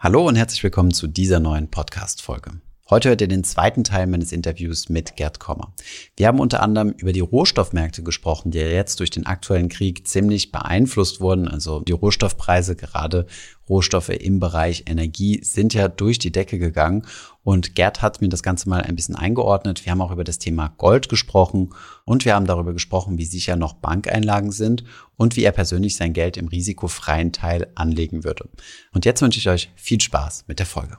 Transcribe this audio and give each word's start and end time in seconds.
Hallo 0.00 0.28
und 0.28 0.36
herzlich 0.36 0.62
willkommen 0.62 0.94
zu 0.94 1.08
dieser 1.08 1.40
neuen 1.40 1.72
Podcast-Folge. 1.72 2.52
Heute 2.88 3.08
hört 3.08 3.20
ihr 3.20 3.26
den 3.26 3.42
zweiten 3.42 3.82
Teil 3.82 4.06
meines 4.06 4.30
Interviews 4.30 4.88
mit 4.88 5.16
Gerd 5.16 5.40
Kommer. 5.40 5.74
Wir 6.16 6.28
haben 6.28 6.38
unter 6.38 6.62
anderem 6.62 6.90
über 6.90 7.12
die 7.12 7.18
Rohstoffmärkte 7.18 8.04
gesprochen, 8.04 8.52
die 8.52 8.58
ja 8.58 8.68
jetzt 8.68 9.00
durch 9.00 9.10
den 9.10 9.26
aktuellen 9.26 9.68
Krieg 9.68 10.06
ziemlich 10.06 10.52
beeinflusst 10.52 11.20
wurden. 11.20 11.48
Also 11.48 11.80
die 11.80 11.90
Rohstoffpreise, 11.90 12.76
gerade 12.76 13.26
Rohstoffe 13.68 14.10
im 14.10 14.38
Bereich 14.38 14.84
Energie, 14.86 15.40
sind 15.42 15.74
ja 15.74 15.88
durch 15.88 16.20
die 16.20 16.30
Decke 16.30 16.60
gegangen. 16.60 17.04
Und 17.48 17.74
Gerd 17.74 18.02
hat 18.02 18.20
mir 18.20 18.28
das 18.28 18.42
Ganze 18.42 18.68
mal 18.68 18.82
ein 18.82 18.94
bisschen 18.94 19.16
eingeordnet. 19.16 19.86
Wir 19.86 19.92
haben 19.92 20.02
auch 20.02 20.10
über 20.10 20.22
das 20.22 20.38
Thema 20.38 20.68
Gold 20.76 21.08
gesprochen 21.08 21.70
und 22.04 22.26
wir 22.26 22.34
haben 22.34 22.44
darüber 22.44 22.74
gesprochen, 22.74 23.16
wie 23.16 23.24
sicher 23.24 23.56
noch 23.56 23.72
Bankeinlagen 23.72 24.50
sind 24.50 24.84
und 25.16 25.34
wie 25.34 25.44
er 25.44 25.52
persönlich 25.52 25.96
sein 25.96 26.12
Geld 26.12 26.36
im 26.36 26.48
risikofreien 26.48 27.32
Teil 27.32 27.68
anlegen 27.74 28.22
würde. 28.22 28.50
Und 28.92 29.06
jetzt 29.06 29.22
wünsche 29.22 29.38
ich 29.38 29.48
euch 29.48 29.72
viel 29.76 29.98
Spaß 29.98 30.44
mit 30.46 30.58
der 30.58 30.66
Folge. 30.66 30.98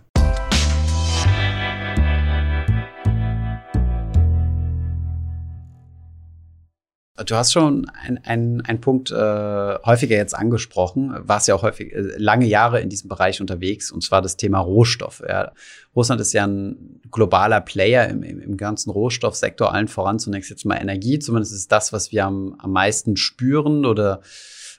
Du 7.25 7.35
hast 7.35 7.51
schon 7.51 7.89
einen 7.89 8.61
ein 8.61 8.81
Punkt 8.81 9.11
äh, 9.11 9.15
häufiger 9.85 10.15
jetzt 10.15 10.35
angesprochen, 10.35 11.13
warst 11.23 11.47
ja 11.47 11.55
auch 11.55 11.63
häufig 11.63 11.93
äh, 11.93 12.17
lange 12.17 12.45
Jahre 12.45 12.79
in 12.79 12.89
diesem 12.89 13.09
Bereich 13.09 13.41
unterwegs, 13.41 13.91
und 13.91 14.01
zwar 14.03 14.21
das 14.21 14.37
Thema 14.37 14.59
Rohstoff. 14.59 15.21
Ja, 15.27 15.51
Russland 15.95 16.21
ist 16.21 16.33
ja 16.33 16.45
ein 16.47 17.01
globaler 17.11 17.61
Player 17.61 18.07
im, 18.07 18.23
im, 18.23 18.39
im, 18.39 18.57
ganzen 18.57 18.89
Rohstoffsektor, 18.89 19.73
allen 19.73 19.87
voran 19.87 20.19
zunächst 20.19 20.49
jetzt 20.49 20.65
mal 20.65 20.75
Energie. 20.75 21.19
Zumindest 21.19 21.53
ist 21.53 21.71
das, 21.71 21.91
was 21.91 22.11
wir 22.11 22.25
am, 22.25 22.55
am 22.59 22.71
meisten 22.71 23.17
spüren 23.17 23.85
oder 23.85 24.21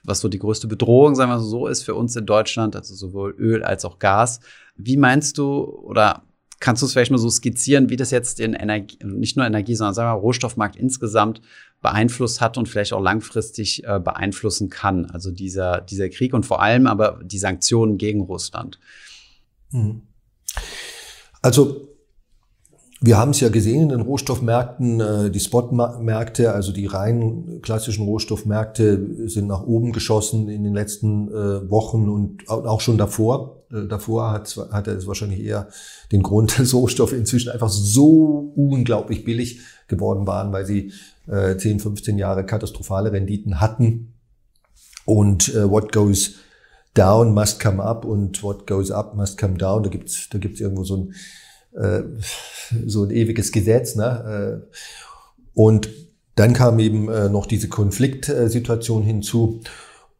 was 0.03 0.19
so 0.19 0.27
die 0.27 0.39
größte 0.39 0.67
Bedrohung, 0.67 1.15
sagen 1.15 1.31
wir 1.31 1.39
so, 1.39 1.67
ist 1.67 1.83
für 1.83 1.95
uns 1.95 2.15
in 2.15 2.25
Deutschland, 2.25 2.75
also 2.75 2.95
sowohl 2.95 3.35
Öl 3.37 3.63
als 3.63 3.85
auch 3.85 3.99
Gas. 3.99 4.39
Wie 4.75 4.97
meinst 4.97 5.37
du 5.37 5.63
oder 5.63 6.23
kannst 6.61 6.81
du 6.81 6.85
es 6.85 6.93
vielleicht 6.93 7.11
mal 7.11 7.17
so 7.17 7.29
skizzieren, 7.29 7.89
wie 7.89 7.97
das 7.97 8.11
jetzt 8.11 8.39
den 8.39 8.53
Energie, 8.53 8.97
nicht 9.03 9.35
nur 9.35 9.45
Energie, 9.45 9.75
sondern 9.75 9.93
sagen 9.93 10.07
wir 10.07 10.13
mal, 10.13 10.19
Rohstoffmarkt 10.19 10.77
insgesamt 10.77 11.41
beeinflusst 11.81 12.39
hat 12.39 12.57
und 12.57 12.69
vielleicht 12.69 12.93
auch 12.93 13.01
langfristig 13.01 13.83
äh, 13.83 13.99
beeinflussen 13.99 14.69
kann. 14.69 15.07
Also 15.07 15.31
dieser, 15.31 15.81
dieser 15.81 16.07
Krieg 16.09 16.33
und 16.33 16.45
vor 16.45 16.61
allem 16.61 16.87
aber 16.87 17.19
die 17.23 17.39
Sanktionen 17.39 17.97
gegen 17.97 18.21
Russland. 18.21 18.79
Mhm. 19.71 20.03
Also 21.41 21.90
wir 23.03 23.17
haben 23.17 23.31
es 23.31 23.39
ja 23.39 23.49
gesehen 23.49 23.81
in 23.81 23.89
den 23.89 24.01
Rohstoffmärkten, 24.01 24.99
äh, 24.99 25.31
die 25.31 25.39
Spotmärkte, 25.39 26.53
also 26.53 26.71
die 26.71 26.85
rein 26.85 27.59
klassischen 27.63 28.05
Rohstoffmärkte 28.05 29.27
sind 29.27 29.47
nach 29.47 29.63
oben 29.63 29.91
geschossen 29.91 30.47
in 30.49 30.63
den 30.63 30.75
letzten 30.75 31.27
äh, 31.29 31.69
Wochen 31.71 32.07
und 32.07 32.47
auch 32.47 32.79
schon 32.79 32.99
davor. 32.99 33.63
Äh, 33.71 33.87
davor 33.87 34.31
hat, 34.31 34.55
hat 34.71 34.87
es 34.87 35.07
wahrscheinlich 35.07 35.43
eher 35.43 35.69
den 36.11 36.21
Grund, 36.21 36.59
dass 36.59 36.75
Rohstoffe 36.75 37.13
inzwischen 37.13 37.49
einfach 37.49 37.69
so 37.69 38.53
unglaublich 38.55 39.25
billig 39.25 39.61
geworden 39.87 40.27
waren, 40.27 40.53
weil 40.53 40.65
sie 40.65 40.93
10, 41.27 41.79
15 41.79 42.17
Jahre 42.17 42.45
katastrophale 42.45 43.11
Renditen 43.11 43.61
hatten. 43.61 44.13
Und 45.05 45.53
what 45.53 45.91
goes 45.91 46.35
down 46.93 47.33
must 47.33 47.59
come 47.59 47.81
up 47.81 48.05
und 48.05 48.41
what 48.41 48.67
goes 48.67 48.89
up 48.89 49.15
must 49.15 49.37
come 49.37 49.57
down. 49.57 49.83
Da 49.83 49.89
gibt's 49.89 50.29
da 50.29 50.39
gibt's 50.39 50.59
irgendwo 50.59 50.83
so 50.83 50.97
ein 50.97 51.13
äh, 51.73 52.01
so 52.85 53.03
ein 53.03 53.11
ewiges 53.11 53.51
Gesetz. 53.51 53.95
Ne? 53.95 54.63
Äh, 54.73 54.77
und 55.53 55.89
dann 56.35 56.53
kam 56.53 56.79
eben 56.79 57.09
äh, 57.09 57.29
noch 57.29 57.45
diese 57.45 57.67
Konfliktsituation 57.67 59.03
hinzu. 59.03 59.61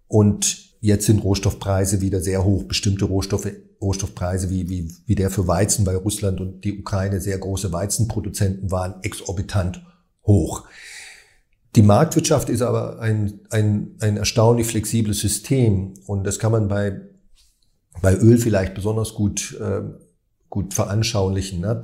Und 0.07 0.75
jetzt 0.81 1.05
sind 1.05 1.23
Rohstoffpreise 1.23 2.01
wieder 2.01 2.21
sehr 2.21 2.43
hoch. 2.43 2.63
Bestimmte 2.63 3.05
Rohstoffe, 3.05 3.51
Rohstoffpreise 3.81 4.49
wie, 4.49 4.69
wie, 4.69 4.91
wie 5.05 5.15
der 5.15 5.29
für 5.29 5.47
Weizen 5.47 5.85
bei 5.85 5.95
Russland 5.95 6.41
und 6.41 6.63
die 6.63 6.79
Ukraine, 6.79 7.21
sehr 7.21 7.37
große 7.37 7.71
Weizenproduzenten 7.71 8.71
waren 8.71 8.95
exorbitant 9.03 9.81
hoch. 10.25 10.65
Die 11.75 11.81
Marktwirtschaft 11.81 12.49
ist 12.49 12.61
aber 12.61 12.99
ein, 12.99 13.39
ein, 13.49 13.95
ein 14.01 14.17
erstaunlich 14.17 14.67
flexibles 14.67 15.19
System 15.19 15.93
und 16.05 16.25
das 16.25 16.37
kann 16.37 16.51
man 16.51 16.67
bei, 16.67 16.99
bei 18.01 18.15
Öl 18.17 18.37
vielleicht 18.37 18.73
besonders 18.73 19.13
gut 19.13 19.57
äh, 19.61 19.81
gut 20.51 20.75
veranschaulichen. 20.75 21.61
Ne? 21.61 21.81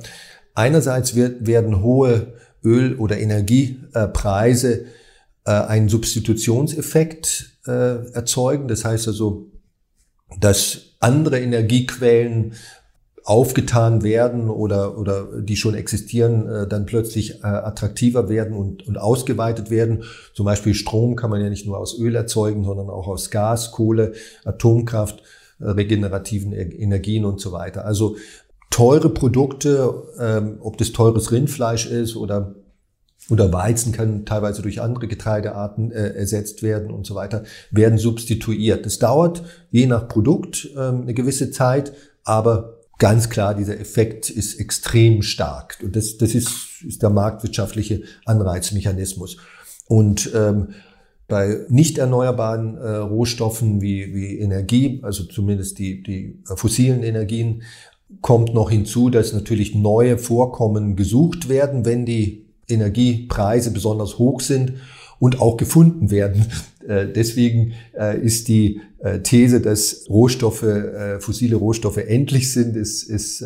Einerseits 0.54 1.16
wird, 1.16 1.48
werden 1.48 1.82
hohe 1.82 2.34
Öl- 2.64 2.98
oder 2.98 3.18
Energiepreise 3.18 4.86
äh, 5.46 5.52
einen 5.52 5.90
Substitutionseffekt 5.90 7.58
äh, 7.66 8.12
erzeugen. 8.12 8.68
Das 8.68 8.86
heißt 8.86 9.08
also, 9.08 9.48
dass 10.40 10.82
andere 11.00 11.40
Energiequellen 11.40 12.54
aufgetan 13.24 14.04
werden 14.04 14.50
oder, 14.50 14.98
oder 14.98 15.42
die 15.42 15.58
schon 15.58 15.76
existieren, 15.76 16.48
äh, 16.48 16.68
dann 16.68 16.86
plötzlich 16.86 17.44
äh, 17.44 17.48
attraktiver 17.48 18.30
werden 18.30 18.56
und, 18.56 18.88
und 18.88 18.98
ausgeweitet 18.98 19.70
werden. 19.70 20.04
Zum 20.34 20.46
Beispiel 20.46 20.74
Strom 20.74 21.18
kann 21.18 21.30
man 21.30 21.42
ja 21.42 21.50
nicht 21.50 21.66
nur 21.66 21.78
aus 21.78 22.00
Öl 22.00 22.16
erzeugen, 22.16 22.64
sondern 22.64 22.90
auch 22.90 23.08
aus 23.08 23.30
Gas, 23.30 23.72
Kohle, 23.72 24.14
Atomkraft, 24.46 25.24
äh, 25.60 25.66
regenerativen 25.66 26.54
Energien 26.54 27.26
und 27.26 27.42
so 27.42 27.52
weiter. 27.52 27.86
Also 27.86 28.16
teure 28.70 29.10
Produkte, 29.10 30.04
ähm, 30.20 30.58
ob 30.60 30.78
das 30.78 30.92
teures 30.92 31.32
Rindfleisch 31.32 31.88
ist 31.88 32.16
oder 32.16 32.56
oder 33.30 33.52
Weizen 33.52 33.92
kann 33.92 34.26
teilweise 34.26 34.62
durch 34.62 34.82
andere 34.82 35.08
Getreidearten 35.08 35.92
äh, 35.92 36.14
ersetzt 36.14 36.64
werden 36.64 36.92
und 36.92 37.06
so 37.06 37.16
weiter, 37.16 37.44
werden 37.72 37.98
substituiert. 37.98 38.86
Das 38.86 39.00
dauert 39.00 39.44
je 39.70 39.86
nach 39.86 40.08
Produkt 40.08 40.70
ähm, 40.78 41.02
eine 41.02 41.14
gewisse 41.14 41.52
Zeit, 41.52 41.92
aber 42.24 42.78
ganz 43.00 43.30
klar, 43.30 43.54
dieser 43.54 43.80
Effekt 43.80 44.30
ist 44.30 44.60
extrem 44.60 45.22
stark. 45.22 45.78
Und 45.84 45.96
das, 45.96 46.18
das 46.18 46.36
ist, 46.36 46.84
ist 46.88 47.02
der 47.02 47.10
marktwirtschaftliche 47.10 48.04
Anreizmechanismus. 48.26 49.38
Und 49.88 50.32
ähm, 50.34 50.70
bei 51.28 51.66
nicht 51.68 51.98
erneuerbaren 51.98 52.78
äh, 52.78 52.96
Rohstoffen 52.98 53.82
wie, 53.82 54.14
wie 54.16 54.40
Energie, 54.40 55.02
also 55.04 55.26
zumindest 55.26 55.78
die, 55.78 56.02
die 56.02 56.42
fossilen 56.56 57.04
Energien, 57.04 57.64
kommt 58.22 58.54
noch 58.54 58.70
hinzu, 58.70 59.10
dass 59.10 59.34
natürlich 59.34 59.76
neue 59.76 60.18
Vorkommen 60.18 60.96
gesucht 60.96 61.50
werden, 61.50 61.86
wenn 61.86 62.06
die 62.06 62.46
Energiepreise 62.70 63.72
besonders 63.72 64.18
hoch 64.18 64.42
sind 64.42 64.74
und 65.20 65.42
auch 65.42 65.58
gefunden 65.58 66.12
werden. 66.12 66.46
Äh, 66.88 67.08
deswegen 67.08 67.74
äh, 67.98 68.20
ist 68.20 68.48
die 68.48 68.82
äh, 69.00 69.20
These, 69.20 69.62
dass 69.62 70.06
Rohstoffe, 70.10 70.66
fossile 71.20 71.58
Rohstoffe 71.58 71.98
endlich 71.98 72.52
sind, 72.54 72.76
ist, 72.76 73.04
ist, 73.04 73.44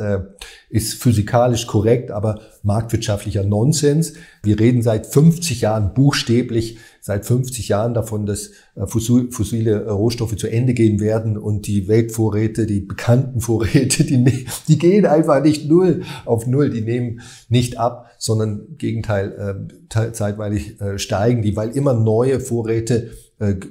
ist 0.70 0.94
physikalisch 0.94 1.68
korrekt, 1.68 2.12
aber 2.12 2.42
marktwirtschaftlicher 2.64 3.44
Nonsens. 3.44 4.14
Wir 4.44 4.60
reden 4.60 4.82
seit 4.82 5.08
50 5.08 5.62
Jahren 5.62 5.94
buchstäblich 5.94 6.78
seit 7.04 7.26
50 7.26 7.68
Jahren 7.68 7.96
davon, 7.96 8.28
dass 8.28 8.52
äh, 8.76 8.86
fossile 8.86 9.84
äh, 9.84 9.90
Rohstoffe 9.90 10.38
zu 10.38 10.48
Ende 10.48 10.76
gehen 10.76 11.00
werden 11.00 11.36
und 11.36 11.66
die 11.66 11.88
Weltvorräte, 11.88 12.68
die 12.68 12.80
bekannten 12.80 13.42
Vorräte, 13.42 14.04
die, 14.04 14.18
ne-, 14.18 14.46
die 14.68 14.78
gehen 14.78 15.08
einfach 15.08 15.44
nicht 15.44 15.68
null 15.68 16.04
auf 16.26 16.46
null, 16.46 16.70
die 16.70 16.82
nehmen 16.82 17.22
nicht 17.50 17.80
ab, 17.80 18.12
sondern 18.20 18.68
im 18.70 18.78
Gegenteil 18.78 19.68
äh, 19.90 20.12
zeitweilig 20.14 20.78
steigen 20.96 21.42
die, 21.42 21.56
weil 21.58 21.72
immer 21.72 21.94
neue 21.94 22.40
Vorräte 22.40 23.12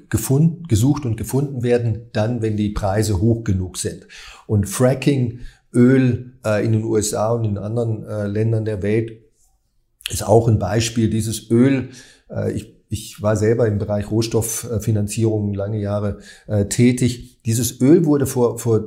gefunden, 0.08 0.64
gesucht 0.66 1.06
und 1.06 1.16
gefunden 1.16 1.62
werden, 1.62 2.10
dann, 2.12 2.42
wenn 2.42 2.56
die 2.56 2.70
Preise 2.70 3.20
hoch 3.20 3.44
genug 3.44 3.78
sind. 3.78 4.06
Und 4.46 4.68
Fracking, 4.68 5.40
Öl 5.72 6.34
in 6.62 6.72
den 6.72 6.84
USA 6.84 7.32
und 7.32 7.44
in 7.44 7.56
anderen 7.56 8.02
Ländern 8.30 8.64
der 8.64 8.82
Welt 8.82 9.12
ist 10.10 10.26
auch 10.26 10.48
ein 10.48 10.58
Beispiel. 10.58 11.08
Dieses 11.08 11.50
Öl, 11.50 11.90
ich 12.52 12.79
ich 12.90 13.22
war 13.22 13.36
selber 13.36 13.68
im 13.68 13.78
Bereich 13.78 14.10
Rohstofffinanzierung 14.10 15.54
lange 15.54 15.78
Jahre 15.78 16.18
äh, 16.48 16.66
tätig. 16.66 17.40
Dieses 17.46 17.80
Öl 17.80 18.04
wurde 18.04 18.26
vor, 18.26 18.58
vor 18.58 18.82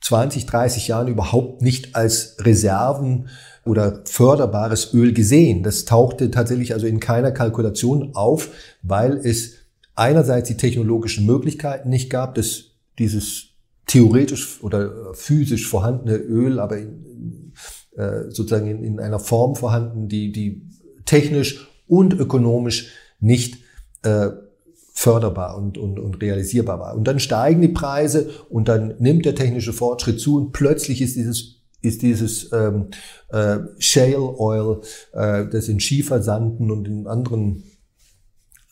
20, 0.00 0.46
30 0.46 0.88
Jahren 0.88 1.06
überhaupt 1.06 1.62
nicht 1.62 1.94
als 1.94 2.36
Reserven 2.40 3.28
oder 3.64 4.02
förderbares 4.06 4.92
Öl 4.92 5.14
gesehen. 5.14 5.62
Das 5.62 5.84
tauchte 5.84 6.32
tatsächlich 6.32 6.74
also 6.74 6.88
in 6.88 6.98
keiner 6.98 7.30
Kalkulation 7.30 8.16
auf, 8.16 8.50
weil 8.82 9.16
es 9.18 9.54
einerseits 9.94 10.48
die 10.48 10.56
technologischen 10.56 11.24
Möglichkeiten 11.24 11.88
nicht 11.88 12.10
gab, 12.10 12.34
dass 12.34 12.72
dieses 12.98 13.50
theoretisch 13.86 14.64
oder 14.64 15.14
physisch 15.14 15.68
vorhandene 15.68 16.16
Öl, 16.16 16.58
aber 16.58 16.78
in, 16.78 17.52
äh, 17.96 18.30
sozusagen 18.30 18.66
in, 18.66 18.82
in 18.82 18.98
einer 18.98 19.20
Form 19.20 19.54
vorhanden, 19.54 20.08
die, 20.08 20.32
die 20.32 20.62
technisch 21.04 21.68
und 21.86 22.14
ökonomisch 22.14 22.90
nicht 23.24 23.58
äh, 24.02 24.28
förderbar 24.92 25.56
und, 25.56 25.76
und, 25.76 25.98
und 25.98 26.22
realisierbar 26.22 26.78
war. 26.78 26.94
Und 26.94 27.04
dann 27.04 27.18
steigen 27.18 27.60
die 27.62 27.68
Preise 27.68 28.30
und 28.48 28.68
dann 28.68 28.94
nimmt 28.98 29.24
der 29.24 29.34
technische 29.34 29.72
Fortschritt 29.72 30.20
zu 30.20 30.36
und 30.36 30.52
plötzlich 30.52 31.02
ist 31.02 31.16
dieses 31.16 31.56
ist 31.82 32.00
dieses 32.00 32.50
ähm, 32.52 32.86
äh, 33.28 33.58
Shale 33.78 34.38
Oil, 34.38 34.80
äh, 35.12 35.44
das 35.46 35.68
in 35.68 35.80
Schiefersanden 35.80 36.70
und 36.70 36.88
in 36.88 37.06
anderen 37.06 37.64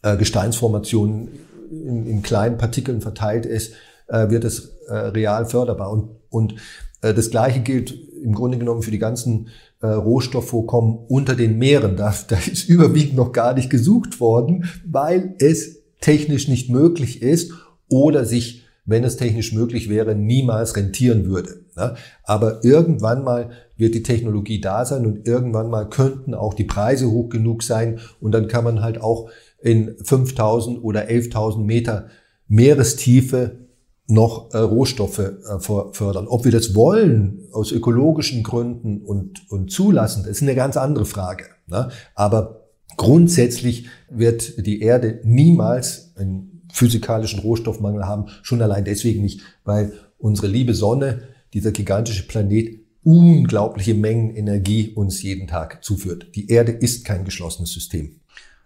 äh, 0.03 0.17
Gesteinsformationen 0.17 1.29
in, 1.71 2.07
in 2.07 2.23
kleinen 2.23 2.57
Partikeln 2.57 3.03
verteilt 3.03 3.45
ist, 3.45 3.75
äh, 4.07 4.31
wird 4.31 4.45
es 4.45 4.77
äh, 4.89 4.95
real 4.95 5.45
förderbar. 5.45 5.91
Und 5.91 6.09
Und 6.31 6.55
äh, 7.03 7.13
das 7.13 7.31
Gleiche 7.31 7.61
gilt 7.61 7.95
im 8.23 8.35
Grunde 8.35 8.59
genommen 8.59 8.83
für 8.83 8.91
die 8.91 8.99
ganzen 8.99 9.49
äh, 9.81 9.87
Rohstoffvorkommen 9.87 10.99
unter 11.09 11.35
den 11.35 11.59
Meeren. 11.59 11.97
Da, 11.97 12.15
da 12.29 12.37
ist 12.37 12.69
überwiegend 12.69 13.17
noch 13.17 13.33
gar 13.33 13.55
nicht 13.55 13.71
gesucht 13.71 14.21
worden, 14.21 14.65
weil 14.85 15.35
es 15.39 15.83
technisch 16.01 16.49
nicht 16.49 16.71
möglich 16.71 17.23
ist 17.23 17.53
oder 17.89 18.25
sich, 18.25 18.65
wenn 18.85 19.05
es 19.05 19.17
technisch 19.17 19.53
möglich 19.53 19.89
wäre, 19.89 20.15
niemals 20.15 20.77
rentieren 20.77 21.27
würde. 21.27 21.61
Ne? 21.77 21.95
Aber 22.25 22.65
irgendwann 22.65 23.25
mal 23.25 23.51
wird 23.77 23.95
die 23.95 24.03
Technologie 24.03 24.61
da 24.61 24.85
sein 24.85 25.07
und 25.07 25.27
irgendwann 25.27 25.71
mal 25.71 25.89
könnten 25.89 26.35
auch 26.35 26.55
die 26.55 26.65
Preise 26.65 27.11
hoch 27.11 27.29
genug 27.29 27.63
sein 27.63 28.01
und 28.21 28.33
dann 28.33 28.49
kann 28.49 28.65
man 28.65 28.83
halt 28.83 29.01
auch 29.01 29.31
in 29.61 29.97
5000 30.03 30.83
oder 30.83 31.09
11.000 31.09 31.65
Meter 31.65 32.09
Meerestiefe 32.49 33.62
noch 34.07 34.53
äh, 34.53 34.59
Rohstoffe 34.59 35.19
äh, 35.19 35.59
fördern. 35.59 36.27
Ob 36.27 36.45
wir 36.45 36.53
das 36.53 36.75
wollen 36.75 37.49
aus 37.53 37.73
ökologischen 37.73 38.43
Gründen 38.43 39.03
und, 39.03 39.51
und 39.51 39.71
zulassen, 39.71 40.25
ist 40.25 40.43
eine 40.43 40.55
ganz 40.55 40.77
andere 40.77 41.07
Frage. 41.07 41.45
Ne? 41.67 41.91
Aber 42.15 42.69
grundsätzlich 42.97 43.87
wird 44.11 44.67
die 44.67 44.81
Erde 44.81 45.21
niemals 45.25 46.13
einen 46.17 46.63
physikalischen 46.73 47.41
Rohstoffmangel 47.41 48.07
haben, 48.07 48.27
schon 48.43 48.63
allein 48.63 48.85
deswegen 48.85 49.23
nicht, 49.23 49.43
weil 49.65 49.93
unsere 50.19 50.47
liebe 50.47 50.75
Sonne, 50.75 51.23
dieser 51.53 51.71
gigantische 51.71 52.27
Planet, 52.27 52.81
unglaubliche 53.05 53.95
Mengen 53.95 54.35
Energie 54.35 54.93
uns 54.95 55.23
jeden 55.23 55.47
Tag 55.49 55.85
zuführt. 55.85 56.29
Die 56.35 56.49
Erde 56.49 56.73
ist 56.73 57.05
kein 57.05 57.25
geschlossenes 57.25 57.73
System. 57.73 58.21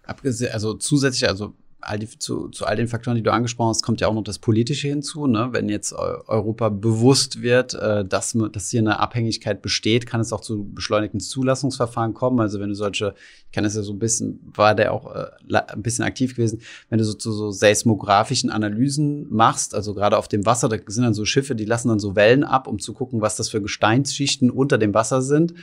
Abgesehen, 0.04 0.52
also 0.52 0.74
zusätzlich, 0.74 1.28
also 1.28 1.54
all 1.80 1.98
die, 1.98 2.08
zu, 2.08 2.48
zu 2.48 2.64
all 2.64 2.76
den 2.76 2.88
Faktoren, 2.88 3.16
die 3.16 3.22
du 3.22 3.32
angesprochen 3.32 3.70
hast, 3.70 3.82
kommt 3.82 4.00
ja 4.00 4.08
auch 4.08 4.14
noch 4.14 4.24
das 4.24 4.38
Politische 4.38 4.88
hinzu. 4.88 5.26
Ne? 5.26 5.48
Wenn 5.52 5.68
jetzt 5.68 5.92
Europa 5.92 6.68
bewusst 6.68 7.42
wird, 7.42 7.74
äh, 7.74 8.04
dass, 8.04 8.36
dass 8.52 8.70
hier 8.70 8.80
eine 8.80 8.98
Abhängigkeit 8.98 9.62
besteht, 9.62 10.06
kann 10.06 10.20
es 10.20 10.32
auch 10.32 10.40
zu 10.40 10.64
beschleunigten 10.72 11.20
Zulassungsverfahren 11.20 12.14
kommen. 12.14 12.40
Also 12.40 12.60
wenn 12.60 12.70
du 12.70 12.74
solche, 12.74 13.14
ich 13.46 13.52
kann 13.52 13.64
es 13.64 13.76
ja 13.76 13.82
so 13.82 13.92
ein 13.92 13.98
bisschen, 13.98 14.40
war 14.54 14.74
der 14.74 14.92
auch 14.92 15.14
äh, 15.14 15.26
ein 15.52 15.82
bisschen 15.82 16.04
aktiv 16.04 16.34
gewesen, 16.34 16.60
wenn 16.88 16.98
du 16.98 17.04
so 17.04 17.14
zu 17.14 17.32
so 17.32 17.50
seismografischen 17.50 18.50
Analysen 18.50 19.32
machst, 19.32 19.74
also 19.74 19.94
gerade 19.94 20.18
auf 20.18 20.28
dem 20.28 20.44
Wasser, 20.46 20.68
da 20.68 20.76
sind 20.86 21.04
dann 21.04 21.14
so 21.14 21.24
Schiffe, 21.24 21.54
die 21.54 21.64
lassen 21.64 21.88
dann 21.88 22.00
so 22.00 22.16
Wellen 22.16 22.44
ab, 22.44 22.66
um 22.66 22.78
zu 22.78 22.92
gucken, 22.94 23.20
was 23.20 23.36
das 23.36 23.48
für 23.48 23.62
Gesteinsschichten 23.62 24.50
unter 24.50 24.78
dem 24.78 24.94
Wasser 24.94 25.22
sind. 25.22 25.54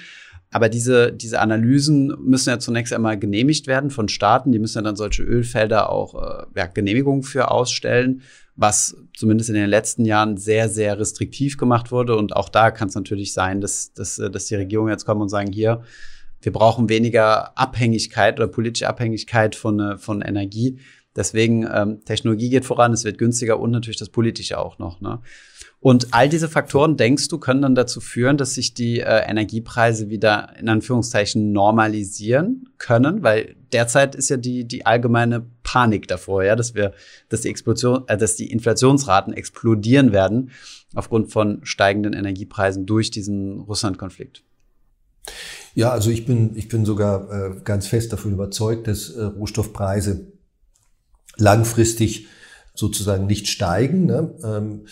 Aber 0.54 0.70
diese, 0.70 1.12
diese 1.12 1.40
Analysen 1.40 2.14
müssen 2.24 2.50
ja 2.50 2.60
zunächst 2.60 2.94
einmal 2.94 3.18
genehmigt 3.18 3.66
werden 3.66 3.90
von 3.90 4.08
Staaten. 4.08 4.52
Die 4.52 4.60
müssen 4.60 4.78
ja 4.78 4.82
dann 4.84 4.96
solche 4.96 5.24
Ölfelder 5.24 5.90
auch 5.90 6.14
äh, 6.14 6.46
ja, 6.56 6.68
Genehmigungen 6.68 7.24
für 7.24 7.50
ausstellen, 7.50 8.22
was 8.56 8.96
zumindest 9.18 9.50
in 9.50 9.56
den 9.56 9.68
letzten 9.68 10.06
Jahren 10.06 10.38
sehr, 10.38 10.70
sehr 10.70 11.00
restriktiv 11.00 11.58
gemacht 11.58 11.92
wurde. 11.92 12.16
Und 12.16 12.36
auch 12.36 12.50
da 12.50 12.70
kann 12.70 12.88
es 12.88 12.94
natürlich 12.94 13.34
sein, 13.34 13.62
dass, 13.62 13.94
dass, 13.94 14.20
äh, 14.20 14.30
dass 14.30 14.46
die 14.46 14.54
Regierungen 14.54 14.92
jetzt 14.92 15.06
kommen 15.06 15.24
und 15.24 15.30
sagen, 15.30 15.52
hier, 15.52 15.82
wir 16.44 16.54
brauchen 16.54 16.88
weniger 16.88 17.58
Abhängigkeit 17.58 18.40
oder 18.40 18.48
politische 18.48 18.88
Abhängigkeit 18.88 19.56
von, 19.56 19.80
äh, 19.80 19.98
von 19.98 20.22
Energie. 20.22 20.78
Deswegen, 21.16 21.68
ähm, 21.72 22.04
Technologie 22.06 22.50
geht 22.50 22.66
voran, 22.66 22.94
es 22.94 23.04
wird 23.04 23.18
günstiger 23.18 23.60
und 23.60 23.72
natürlich 23.72 23.98
das 23.98 24.10
Politische 24.10 24.58
auch 24.58 24.80
noch. 24.80 25.00
Ne? 25.00 25.20
Und 25.84 26.14
all 26.14 26.30
diese 26.30 26.48
Faktoren, 26.48 26.96
denkst 26.96 27.28
du, 27.28 27.38
können 27.38 27.62
dann 27.62 27.76
dazu 27.76 28.00
führen, 28.00 28.38
dass 28.38 28.54
sich 28.54 28.74
die 28.74 29.02
äh, 29.02 29.30
Energiepreise 29.30 30.10
wieder 30.10 30.54
in 30.58 30.70
Anführungszeichen 30.70 31.52
normalisieren 31.52 32.70
können? 32.78 33.22
Weil 33.22 33.58
derzeit 33.74 34.16
ist 34.16 34.30
ja 34.30 34.38
die, 34.38 34.66
die 34.66 34.86
allgemeine 34.86 35.46
Panik 35.64 36.08
davor, 36.08 36.44
ja, 36.46 36.56
dass 36.56 36.74
wir, 36.74 36.94
dass 37.28 37.42
die 37.42 37.50
Explosion, 37.50 38.06
äh, 38.08 38.18
dass 38.18 38.38
die 38.38 38.50
Inflationsraten 38.50 39.34
explodieren 39.34 40.14
werden 40.14 40.52
aufgrund 40.96 41.34
von 41.34 41.60
steigenden 41.64 42.14
Energiepreisen 42.14 42.86
durch 42.86 43.12
diesen 43.12 43.60
Russland-Konflikt. 43.60 44.42
Ja, 45.76 45.92
also 45.92 46.12
ich 46.12 46.26
bin, 46.26 46.56
ich 46.56 46.70
bin 46.70 46.86
sogar 46.86 47.30
äh, 47.30 47.56
ganz 47.64 47.88
fest 47.88 48.14
davon 48.14 48.32
überzeugt, 48.32 48.88
dass 48.88 49.10
äh, 49.10 49.24
Rohstoffpreise 49.24 50.28
langfristig 51.38 52.28
sozusagen 52.74 53.28
nicht 53.28 53.48
steigen. 53.48 54.06
Ne? 54.06 54.36
Ähm, 54.44 54.86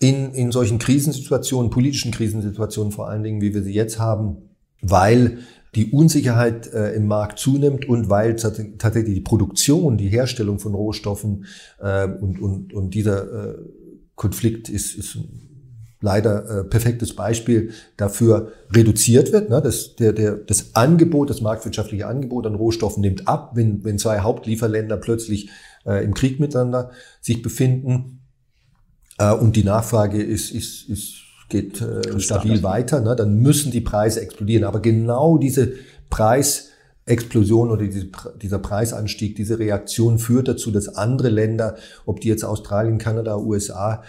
in, 0.00 0.32
in 0.32 0.52
solchen 0.52 0.78
Krisensituationen, 0.78 1.70
politischen 1.70 2.12
Krisensituationen 2.12 2.92
vor 2.92 3.08
allen 3.08 3.22
Dingen, 3.22 3.40
wie 3.40 3.52
wir 3.52 3.62
sie 3.62 3.74
jetzt 3.74 3.98
haben, 3.98 4.36
weil 4.80 5.38
die 5.74 5.90
Unsicherheit 5.90 6.72
äh, 6.72 6.92
im 6.94 7.06
Markt 7.06 7.38
zunimmt 7.38 7.86
und 7.88 8.08
weil 8.08 8.36
tatsächlich 8.36 9.14
die 9.14 9.20
Produktion, 9.20 9.98
die 9.98 10.08
Herstellung 10.08 10.58
von 10.58 10.74
Rohstoffen 10.74 11.46
äh, 11.80 12.06
und, 12.06 12.40
und, 12.40 12.72
und 12.72 12.94
dieser 12.94 13.50
äh, 13.50 13.54
Konflikt 14.14 14.68
ist, 14.68 14.94
ist 14.96 15.18
leider 16.00 16.60
äh, 16.60 16.64
perfektes 16.64 17.14
Beispiel 17.14 17.72
dafür 17.96 18.52
reduziert 18.70 19.32
wird. 19.32 19.50
Ne? 19.50 19.60
Das, 19.60 19.96
der, 19.96 20.12
der, 20.12 20.36
das 20.36 20.74
Angebot, 20.74 21.30
das 21.30 21.40
marktwirtschaftliche 21.40 22.06
Angebot 22.06 22.46
an 22.46 22.54
Rohstoffen 22.54 23.00
nimmt 23.00 23.26
ab, 23.26 23.52
wenn, 23.54 23.84
wenn 23.84 23.98
zwei 23.98 24.20
Hauptlieferländer 24.20 24.96
plötzlich 24.96 25.50
äh, 25.84 26.04
im 26.04 26.14
Krieg 26.14 26.38
miteinander 26.38 26.90
sich 27.20 27.42
befinden 27.42 28.20
äh, 29.18 29.32
und 29.32 29.56
die 29.56 29.64
Nachfrage 29.64 30.22
ist, 30.22 30.50
ist, 30.50 30.88
ist 30.88 31.14
geht 31.48 31.80
äh, 31.80 32.20
stabil 32.20 32.62
weiter, 32.62 33.00
ne, 33.00 33.16
dann 33.16 33.36
müssen 33.36 33.72
die 33.72 33.80
Preise 33.80 34.20
explodieren. 34.20 34.64
Aber 34.64 34.80
genau 34.80 35.38
diese 35.38 35.72
Preisexplosion 36.10 37.70
oder 37.70 37.86
diese, 37.86 38.08
dieser 38.40 38.58
Preisanstieg, 38.58 39.36
diese 39.36 39.58
Reaktion 39.58 40.18
führt 40.18 40.48
dazu, 40.48 40.70
dass 40.70 40.94
andere 40.94 41.30
Länder, 41.30 41.76
ob 42.04 42.20
die 42.20 42.28
jetzt 42.28 42.44
Australien, 42.44 42.98
Kanada, 42.98 43.38
USA 43.38 44.02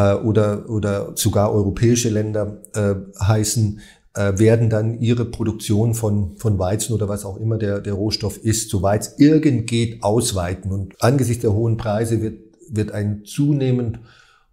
äh, 0.00 0.14
oder, 0.14 0.68
oder 0.70 1.12
sogar 1.14 1.52
europäische 1.52 2.08
Länder 2.08 2.62
äh, 2.74 2.94
heißen, 3.20 3.80
äh, 4.14 4.38
werden 4.38 4.70
dann 4.70 5.00
ihre 5.00 5.24
Produktion 5.24 5.94
von, 5.94 6.36
von 6.36 6.58
Weizen 6.58 6.94
oder 6.94 7.08
was 7.08 7.24
auch 7.24 7.36
immer 7.36 7.58
der, 7.58 7.80
der 7.80 7.94
Rohstoff 7.94 8.38
ist, 8.38 8.70
soweit 8.70 9.02
es 9.02 9.18
irgend 9.18 9.66
geht, 9.66 10.02
ausweiten. 10.02 10.72
Und 10.72 10.94
angesichts 11.00 11.42
der 11.42 11.52
hohen 11.52 11.76
Preise 11.76 12.22
wird 12.22 12.50
wird 12.70 12.92
ein 12.92 13.24
zunehmend 13.24 14.00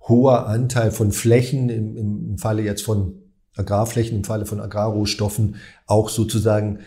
hoher 0.01 0.47
Anteil 0.47 0.91
von 0.91 1.11
Flächen, 1.11 1.69
im, 1.69 1.95
im 1.97 2.37
Falle 2.37 2.63
jetzt 2.63 2.83
von 2.83 3.21
Agrarflächen, 3.55 4.17
im 4.17 4.23
Falle 4.23 4.45
von 4.45 4.59
Agrarrohstoffen, 4.59 5.55
auch 5.85 6.09
sozusagen 6.09 6.79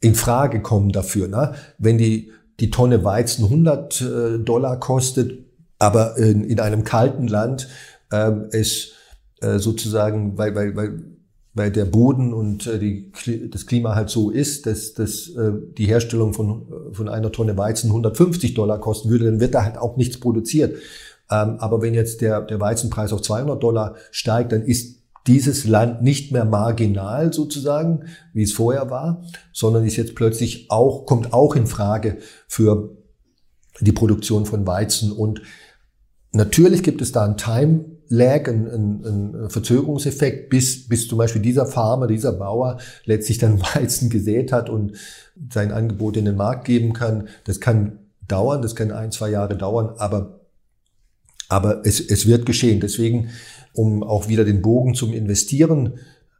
in 0.00 0.14
Frage 0.14 0.62
kommen 0.62 0.90
dafür. 0.90 1.28
Ne? 1.28 1.54
Wenn 1.78 1.98
die, 1.98 2.32
die 2.60 2.70
Tonne 2.70 3.04
Weizen 3.04 3.44
100 3.44 4.00
äh, 4.00 4.38
Dollar 4.38 4.78
kostet, 4.78 5.44
aber 5.78 6.16
in, 6.16 6.44
in 6.44 6.60
einem 6.60 6.84
kalten 6.84 7.28
Land 7.28 7.68
es 8.10 8.92
äh, 9.40 9.58
sozusagen, 9.58 10.36
weil, 10.36 10.54
weil, 10.54 10.74
weil, 10.74 11.02
weil 11.54 11.70
der 11.70 11.84
Boden 11.84 12.32
und 12.32 12.66
äh, 12.66 12.78
die, 12.78 13.12
das 13.50 13.66
Klima 13.66 13.94
halt 13.94 14.10
so 14.10 14.30
ist, 14.30 14.66
dass, 14.66 14.94
dass 14.94 15.28
äh, 15.28 15.52
die 15.76 15.86
Herstellung 15.86 16.32
von, 16.32 16.66
von 16.92 17.08
einer 17.08 17.30
Tonne 17.32 17.56
Weizen 17.56 17.88
150 17.88 18.54
Dollar 18.54 18.80
kosten 18.80 19.10
würde, 19.10 19.26
dann 19.26 19.40
wird 19.40 19.54
da 19.54 19.64
halt 19.64 19.78
auch 19.78 19.96
nichts 19.96 20.18
produziert. 20.18 20.76
Ähm, 21.30 21.56
aber 21.58 21.82
wenn 21.82 21.94
jetzt 21.94 22.20
der, 22.20 22.40
der 22.42 22.60
Weizenpreis 22.60 23.12
auf 23.12 23.22
200 23.22 23.62
Dollar 23.62 23.96
steigt, 24.10 24.52
dann 24.52 24.62
ist 24.62 24.98
dieses 25.26 25.66
Land 25.66 26.02
nicht 26.02 26.32
mehr 26.32 26.44
marginal 26.44 27.32
sozusagen, 27.32 28.04
wie 28.32 28.42
es 28.42 28.52
vorher 28.52 28.88
war, 28.90 29.22
sondern 29.52 29.84
ist 29.84 29.96
jetzt 29.96 30.14
plötzlich 30.14 30.70
auch, 30.70 31.04
kommt 31.04 31.32
auch 31.32 31.54
in 31.54 31.66
Frage 31.66 32.18
für 32.46 32.96
die 33.80 33.92
Produktion 33.92 34.46
von 34.46 34.66
Weizen. 34.66 35.12
Und 35.12 35.42
natürlich 36.32 36.82
gibt 36.82 37.02
es 37.02 37.12
da 37.12 37.24
ein 37.24 37.36
Time 37.36 37.97
Lag, 38.08 38.48
ein, 38.48 38.66
ein, 38.66 39.04
ein 39.44 39.50
Verzögerungseffekt, 39.50 40.50
bis, 40.50 40.88
bis 40.88 41.08
zum 41.08 41.18
Beispiel 41.18 41.42
dieser 41.42 41.66
Farmer, 41.66 42.06
dieser 42.06 42.32
Bauer 42.32 42.78
letztlich 43.04 43.38
dann 43.38 43.60
Weizen 43.74 44.10
gesät 44.10 44.52
hat 44.52 44.70
und 44.70 44.92
sein 45.52 45.72
Angebot 45.72 46.16
in 46.16 46.24
den 46.24 46.36
Markt 46.36 46.64
geben 46.64 46.92
kann. 46.92 47.28
Das 47.44 47.60
kann 47.60 47.98
dauern, 48.26 48.62
das 48.62 48.76
kann 48.76 48.92
ein, 48.92 49.12
zwei 49.12 49.30
Jahre 49.30 49.56
dauern, 49.56 49.94
aber 49.98 50.38
aber 51.48 51.86
es, 51.86 52.00
es 52.00 52.26
wird 52.26 52.46
geschehen. 52.46 52.80
Deswegen, 52.80 53.30
um 53.72 54.02
auch 54.02 54.28
wieder 54.28 54.44
den 54.44 54.62
Bogen 54.62 54.94
zum 54.94 55.12
Investieren 55.12 55.94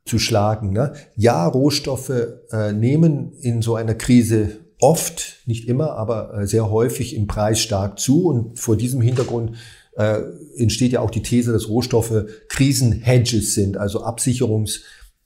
zu 0.04 0.18
schlagen. 0.18 0.72
Ne? 0.72 0.92
Ja, 1.16 1.46
Rohstoffe 1.46 2.12
äh, 2.50 2.72
nehmen 2.72 3.32
in 3.40 3.62
so 3.62 3.74
einer 3.74 3.94
Krise 3.94 4.58
oft, 4.80 5.42
nicht 5.46 5.68
immer, 5.68 5.92
aber 5.92 6.34
äh, 6.34 6.46
sehr 6.46 6.70
häufig 6.70 7.16
im 7.16 7.26
Preis 7.26 7.60
stark 7.60 7.98
zu. 7.98 8.26
Und 8.26 8.58
vor 8.58 8.76
diesem 8.76 9.00
Hintergrund 9.00 9.56
äh, 9.98 10.20
entsteht 10.56 10.92
ja 10.92 11.00
auch 11.00 11.10
die 11.10 11.22
These, 11.22 11.52
dass 11.52 11.68
Rohstoffe 11.68 12.24
Krisenhedges 12.48 13.54
sind, 13.54 13.76
also 13.76 14.02
Absicherungs, 14.02 14.82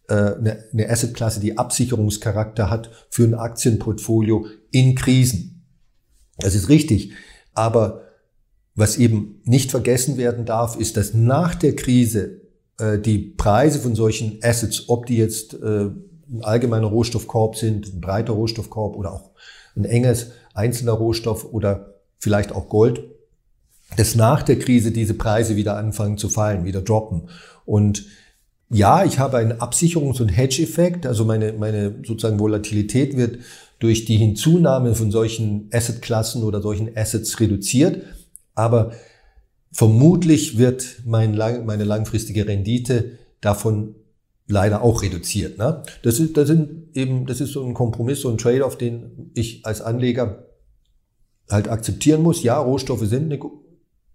äh, 0.08 0.14
eine, 0.14 0.64
eine 0.72 0.88
Assetklasse, 0.88 1.40
die 1.40 1.58
Absicherungscharakter 1.58 2.70
hat 2.70 2.90
für 3.10 3.24
ein 3.24 3.34
Aktienportfolio 3.34 4.46
in 4.70 4.94
Krisen. 4.94 5.66
Das 6.38 6.54
ist 6.54 6.70
richtig. 6.70 7.12
Aber 7.52 8.04
was 8.74 8.96
eben 8.96 9.42
nicht 9.44 9.70
vergessen 9.70 10.16
werden 10.16 10.46
darf, 10.46 10.76
ist, 10.76 10.96
dass 10.96 11.12
nach 11.12 11.54
der 11.54 11.76
Krise 11.76 12.40
äh, 12.78 12.98
die 12.98 13.18
Preise 13.18 13.78
von 13.78 13.94
solchen 13.94 14.38
Assets, 14.42 14.88
ob 14.88 15.04
die 15.04 15.18
jetzt 15.18 15.52
äh, 15.52 15.90
ein 16.30 16.40
allgemeiner 16.40 16.86
Rohstoffkorb 16.86 17.56
sind, 17.56 17.92
ein 17.92 18.00
breiter 18.00 18.32
Rohstoffkorb 18.32 18.96
oder 18.96 19.12
auch 19.12 19.32
ein 19.76 19.84
enges 19.84 20.30
einzelner 20.54 20.92
Rohstoff 20.92 21.52
oder 21.52 22.00
vielleicht 22.18 22.52
auch 22.52 22.70
Gold, 22.70 23.02
dass 23.96 24.14
nach 24.14 24.42
der 24.42 24.58
Krise 24.58 24.90
diese 24.92 25.14
Preise 25.14 25.56
wieder 25.56 25.76
anfangen 25.76 26.18
zu 26.18 26.28
fallen, 26.28 26.64
wieder 26.64 26.82
droppen. 26.82 27.28
Und 27.64 28.06
ja, 28.70 29.04
ich 29.04 29.18
habe 29.18 29.36
einen 29.36 29.52
Absicherungs- 29.52 30.22
und 30.22 30.28
Hedge-Effekt, 30.28 31.06
also 31.06 31.24
meine, 31.24 31.52
meine 31.52 31.96
sozusagen 32.06 32.40
Volatilität 32.40 33.16
wird 33.16 33.40
durch 33.78 34.04
die 34.04 34.16
Hinzunahme 34.16 34.94
von 34.94 35.10
solchen 35.10 35.68
Assetklassen 35.72 36.42
oder 36.42 36.62
solchen 36.62 36.96
Assets 36.96 37.38
reduziert, 37.38 38.02
aber 38.54 38.92
vermutlich 39.72 40.56
wird 40.56 41.02
mein 41.04 41.34
lang, 41.34 41.66
meine 41.66 41.84
langfristige 41.84 42.46
Rendite 42.46 43.18
davon 43.40 43.94
leider 44.46 44.82
auch 44.82 45.02
reduziert. 45.02 45.58
Ne? 45.58 45.82
Das, 46.02 46.20
ist, 46.20 46.36
das, 46.36 46.46
sind 46.48 46.96
eben, 46.96 47.26
das 47.26 47.40
ist 47.40 47.52
so 47.52 47.64
ein 47.64 47.74
Kompromiss, 47.74 48.20
so 48.20 48.30
ein 48.30 48.38
Trade-off, 48.38 48.78
den 48.78 49.30
ich 49.34 49.66
als 49.66 49.80
Anleger 49.80 50.46
halt 51.50 51.68
akzeptieren 51.68 52.22
muss. 52.22 52.42
Ja, 52.42 52.58
Rohstoffe 52.58 53.06
sind 53.06 53.24
eine, 53.24 53.38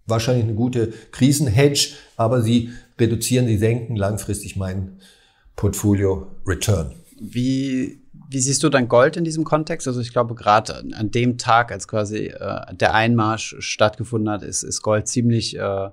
wahrscheinlich 0.08 0.44
eine 0.44 0.54
gute 0.54 0.92
Krisenhedge, 1.12 1.94
aber 2.16 2.42
sie 2.42 2.70
reduzieren, 2.98 3.46
sie 3.46 3.58
senken 3.58 3.96
langfristig 3.96 4.56
mein 4.56 4.98
Portfolio-Return. 5.56 6.94
Wie, 7.20 8.00
wie 8.30 8.40
siehst 8.40 8.62
du 8.62 8.68
dann 8.68 8.88
Gold 8.88 9.16
in 9.16 9.24
diesem 9.24 9.44
Kontext? 9.44 9.86
Also 9.86 10.00
ich 10.00 10.12
glaube, 10.12 10.34
gerade 10.34 10.84
an 10.94 11.10
dem 11.10 11.38
Tag, 11.38 11.72
als 11.72 11.88
quasi 11.88 12.26
äh, 12.26 12.74
der 12.74 12.94
Einmarsch 12.94 13.56
stattgefunden 13.58 14.30
hat, 14.30 14.42
ist, 14.42 14.62
ist 14.62 14.82
Gold 14.82 15.08
ziemlich, 15.08 15.56
äh, 15.56 15.90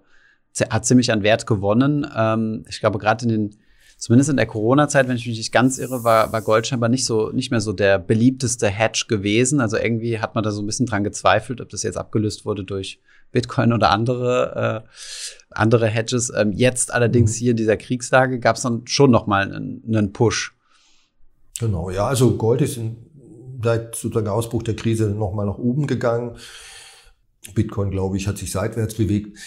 hat 0.69 0.85
ziemlich 0.85 1.11
an 1.11 1.23
Wert 1.23 1.47
gewonnen. 1.47 2.07
Ähm, 2.15 2.65
ich 2.69 2.79
glaube, 2.79 2.99
gerade 2.99 3.25
in 3.25 3.29
den 3.29 3.55
zumindest 3.97 4.29
in 4.29 4.37
der 4.37 4.45
Corona-Zeit, 4.45 5.07
wenn 5.07 5.15
ich 5.15 5.25
mich 5.25 5.37
nicht 5.37 5.51
ganz 5.51 5.77
irre, 5.77 6.03
war, 6.03 6.31
war 6.31 6.41
Gold 6.41 6.67
scheinbar 6.67 6.89
nicht 6.89 7.05
so, 7.05 7.31
nicht 7.31 7.51
mehr 7.51 7.61
so 7.61 7.73
der 7.73 7.97
beliebteste 7.97 8.67
Hedge 8.67 9.05
gewesen. 9.07 9.59
Also 9.61 9.77
irgendwie 9.77 10.19
hat 10.19 10.35
man 10.35 10.43
da 10.43 10.51
so 10.51 10.61
ein 10.61 10.65
bisschen 10.65 10.85
dran 10.85 11.03
gezweifelt, 11.03 11.61
ob 11.61 11.69
das 11.69 11.83
jetzt 11.83 11.97
abgelöst 11.97 12.45
wurde 12.45 12.63
durch 12.63 12.99
Bitcoin 13.35 13.73
oder 13.73 13.91
andere, 13.91 14.83
äh, 14.85 14.89
andere 15.51 15.87
Hedges. 15.87 16.31
Ähm, 16.35 16.53
jetzt 16.53 16.91
allerdings 16.91 17.33
mhm. 17.33 17.37
hier 17.37 17.51
in 17.51 17.57
dieser 17.57 17.77
Kriegslage 17.77 18.39
gab 18.39 18.55
es 18.55 18.63
dann 18.63 18.87
schon 18.87 19.11
noch 19.11 19.27
mal 19.27 19.43
einen, 19.43 19.83
einen 19.87 20.13
Push. 20.13 20.55
Genau, 21.59 21.89
ja, 21.89 22.07
also 22.07 22.37
Gold 22.37 22.61
ist 22.61 22.77
in, 22.77 22.95
seit 23.61 23.95
sozusagen 23.95 24.27
Ausbruch 24.27 24.63
der 24.63 24.75
Krise 24.75 25.09
noch 25.09 25.33
mal 25.33 25.45
nach 25.45 25.57
oben 25.57 25.85
gegangen. 25.85 26.37
Bitcoin, 27.53 27.91
glaube 27.91 28.17
ich, 28.17 28.27
hat 28.27 28.37
sich 28.37 28.51
seitwärts 28.51 28.95
bewegt. 28.95 29.37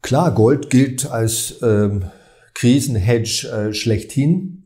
Klar, 0.00 0.32
Gold 0.34 0.70
gilt 0.70 1.10
als 1.10 1.60
ähm, 1.62 2.04
Krisenhedge 2.54 3.48
äh, 3.48 3.74
schlechthin. 3.74 4.60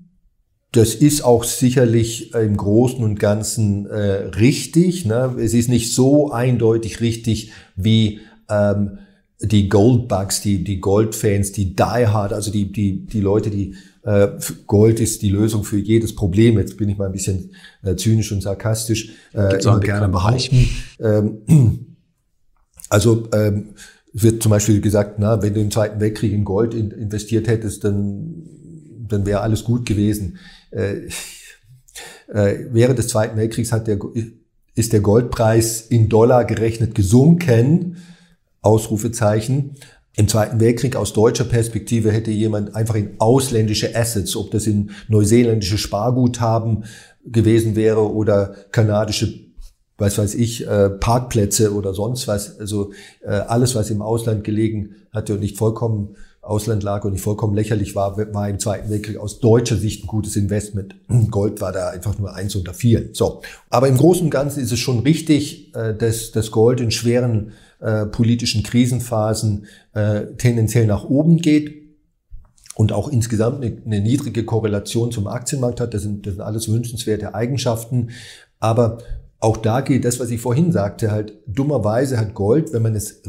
Das 0.73 0.95
ist 0.95 1.23
auch 1.23 1.45
sicherlich 1.45 2.35
im 2.35 2.57
Großen 2.57 3.03
und 3.03 3.19
Ganzen 3.19 3.87
äh, 3.87 4.27
richtig. 4.37 5.07
Ne? 5.07 5.37
Es 5.39 5.55
ist 5.55 5.69
nicht 5.69 5.95
so 5.95 6.31
eindeutig 6.31 7.01
richtig 7.01 7.53
wie 7.75 8.21
ähm, 8.49 8.99
die 9.41 9.69
Goldbugs, 9.69 10.41
die, 10.41 10.65
die 10.65 10.81
Goldfans, 10.81 11.53
die 11.53 11.77
Die 11.77 11.83
Hard, 11.83 12.33
also 12.33 12.51
die, 12.51 12.73
die, 12.73 13.07
die 13.07 13.21
Leute, 13.21 13.51
die 13.51 13.75
äh, 14.03 14.29
Gold 14.67 15.01
ist 15.01 15.23
die 15.23 15.29
Lösung 15.29 15.65
für 15.65 15.79
jedes 15.79 16.15
Problem. 16.15 16.59
Jetzt 16.59 16.77
bin 16.77 16.89
ich 16.89 16.99
mal 16.99 17.07
ein 17.07 17.13
bisschen 17.13 17.53
äh, 17.83 17.95
zynisch 17.95 18.33
und 18.33 18.43
sarkastisch. 18.43 19.11
Äh, 19.33 19.63
immer 19.63 19.81
gerne 19.81 20.09
behaupten. 20.09 20.69
Ähm, 20.99 21.87
also 22.89 23.29
ähm, 23.33 23.75
wird 24.13 24.43
zum 24.43 24.51
Beispiel 24.51 24.81
gesagt, 24.81 25.19
na, 25.19 25.41
wenn 25.43 25.55
du 25.55 25.61
im 25.61 25.71
Zweiten 25.71 26.01
Weltkrieg 26.01 26.33
in 26.33 26.45
Gold 26.45 26.75
in, 26.75 26.91
investiert 26.91 27.47
hättest, 27.47 27.85
dann, 27.85 28.43
dann 29.09 29.25
wäre 29.25 29.41
alles 29.41 29.63
gut 29.63 29.87
gewesen. 29.87 30.39
Äh, 30.71 31.09
äh, 32.33 32.67
während 32.73 32.99
des 32.99 33.09
Zweiten 33.09 33.37
Weltkriegs 33.37 33.71
hat 33.71 33.87
der, 33.87 33.99
ist 34.75 34.93
der 34.93 35.01
Goldpreis 35.01 35.83
in 35.83 36.09
Dollar 36.09 36.45
gerechnet 36.45 36.95
gesunken. 36.95 37.99
Ausrufezeichen. 38.69 39.77
Im 40.15 40.29
Zweiten 40.29 40.61
Weltkrieg 40.61 40.95
aus 40.95 41.15
deutscher 41.15 41.45
Perspektive 41.45 42.13
hätte 42.13 42.31
jemand 42.31 42.75
einfach 42.75 42.97
in 42.97 43.15
ausländische 43.19 43.97
Assets, 43.97 44.37
ob 44.37 44.51
das 44.51 44.67
in 44.67 44.91
neuseeländische 45.09 45.79
Sparguthaben 45.79 46.85
gewesen 47.25 47.77
wäre 47.77 48.13
oder 48.13 48.55
kanadische 48.71 49.49
was 50.01 50.17
weiß 50.17 50.37
ich, 50.37 50.65
äh, 50.65 50.91
Parkplätze 50.91 51.75
oder 51.75 51.93
sonst 51.93 52.29
was. 52.29 52.61
Also 52.61 52.93
äh, 53.21 53.31
alles, 53.31 53.75
was 53.75 53.91
im 53.91 54.01
Ausland 54.01 54.45
gelegen 54.45 54.95
hatte 55.11 55.35
und 55.35 55.41
nicht 55.41 55.59
vollkommen 55.59 56.15
Ausland 56.41 56.85
lag 56.85 57.05
und 57.05 57.13
nicht 57.13 57.23
vollkommen 57.23 57.55
lächerlich 57.55 57.97
war, 57.97 58.17
war 58.17 58.49
im 58.49 58.61
Zweiten 58.61 58.91
Weltkrieg 58.91 59.19
aus 59.19 59.41
deutscher 59.41 59.77
Sicht 59.77 60.05
ein 60.05 60.07
gutes 60.07 60.37
Investment. 60.37 60.95
Gold 61.31 61.61
war 61.61 61.73
da 61.73 61.89
einfach 61.89 62.17
nur 62.17 62.33
eins 62.33 62.55
unter 62.55 62.75
vielen. 62.75 63.13
So, 63.13 63.43
aber 63.71 63.89
im 63.89 63.97
Großen 63.97 64.23
und 64.23 64.31
Ganzen 64.31 64.63
ist 64.63 64.71
es 64.71 64.79
schon 64.79 65.01
richtig, 65.01 65.75
äh, 65.75 65.95
dass 65.95 66.31
das 66.31 66.53
Gold 66.53 66.81
in 66.81 66.93
schweren 66.93 67.53
äh, 67.81 68.07
politischen 68.07 68.63
Krisenphasen 68.63 69.67
äh, 69.93 70.27
tendenziell 70.37 70.87
nach 70.87 71.05
oben 71.05 71.39
geht 71.39 71.89
und 72.75 72.93
auch 72.93 73.09
insgesamt 73.09 73.65
eine, 73.65 73.77
eine 73.85 74.01
niedrige 74.01 74.45
Korrelation 74.45 75.11
zum 75.11 75.27
Aktienmarkt 75.27 75.81
hat. 75.81 75.95
Das 75.95 76.03
sind, 76.03 76.27
das 76.27 76.35
sind 76.35 76.43
alles 76.43 76.69
wünschenswerte 76.69 77.35
Eigenschaften. 77.35 78.11
Aber 78.61 78.99
auch 79.41 79.57
da 79.57 79.81
gilt 79.81 80.05
das, 80.05 80.21
was 80.21 80.31
ich 80.31 80.41
vorhin 80.41 80.73
sagte, 80.73 81.11
halt 81.11 81.35
dummerweise 81.47 82.19
hat 82.19 82.35
Gold, 82.35 82.73
wenn 82.73 82.83
man 82.83 82.95
es 82.95 83.23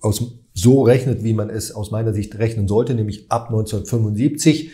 aus, 0.00 0.22
so 0.54 0.82
rechnet, 0.82 1.22
wie 1.24 1.34
man 1.34 1.50
es 1.50 1.72
aus 1.72 1.90
meiner 1.90 2.14
Sicht 2.14 2.38
rechnen 2.38 2.68
sollte, 2.68 2.94
nämlich 2.94 3.30
ab 3.30 3.48
1975, 3.48 4.70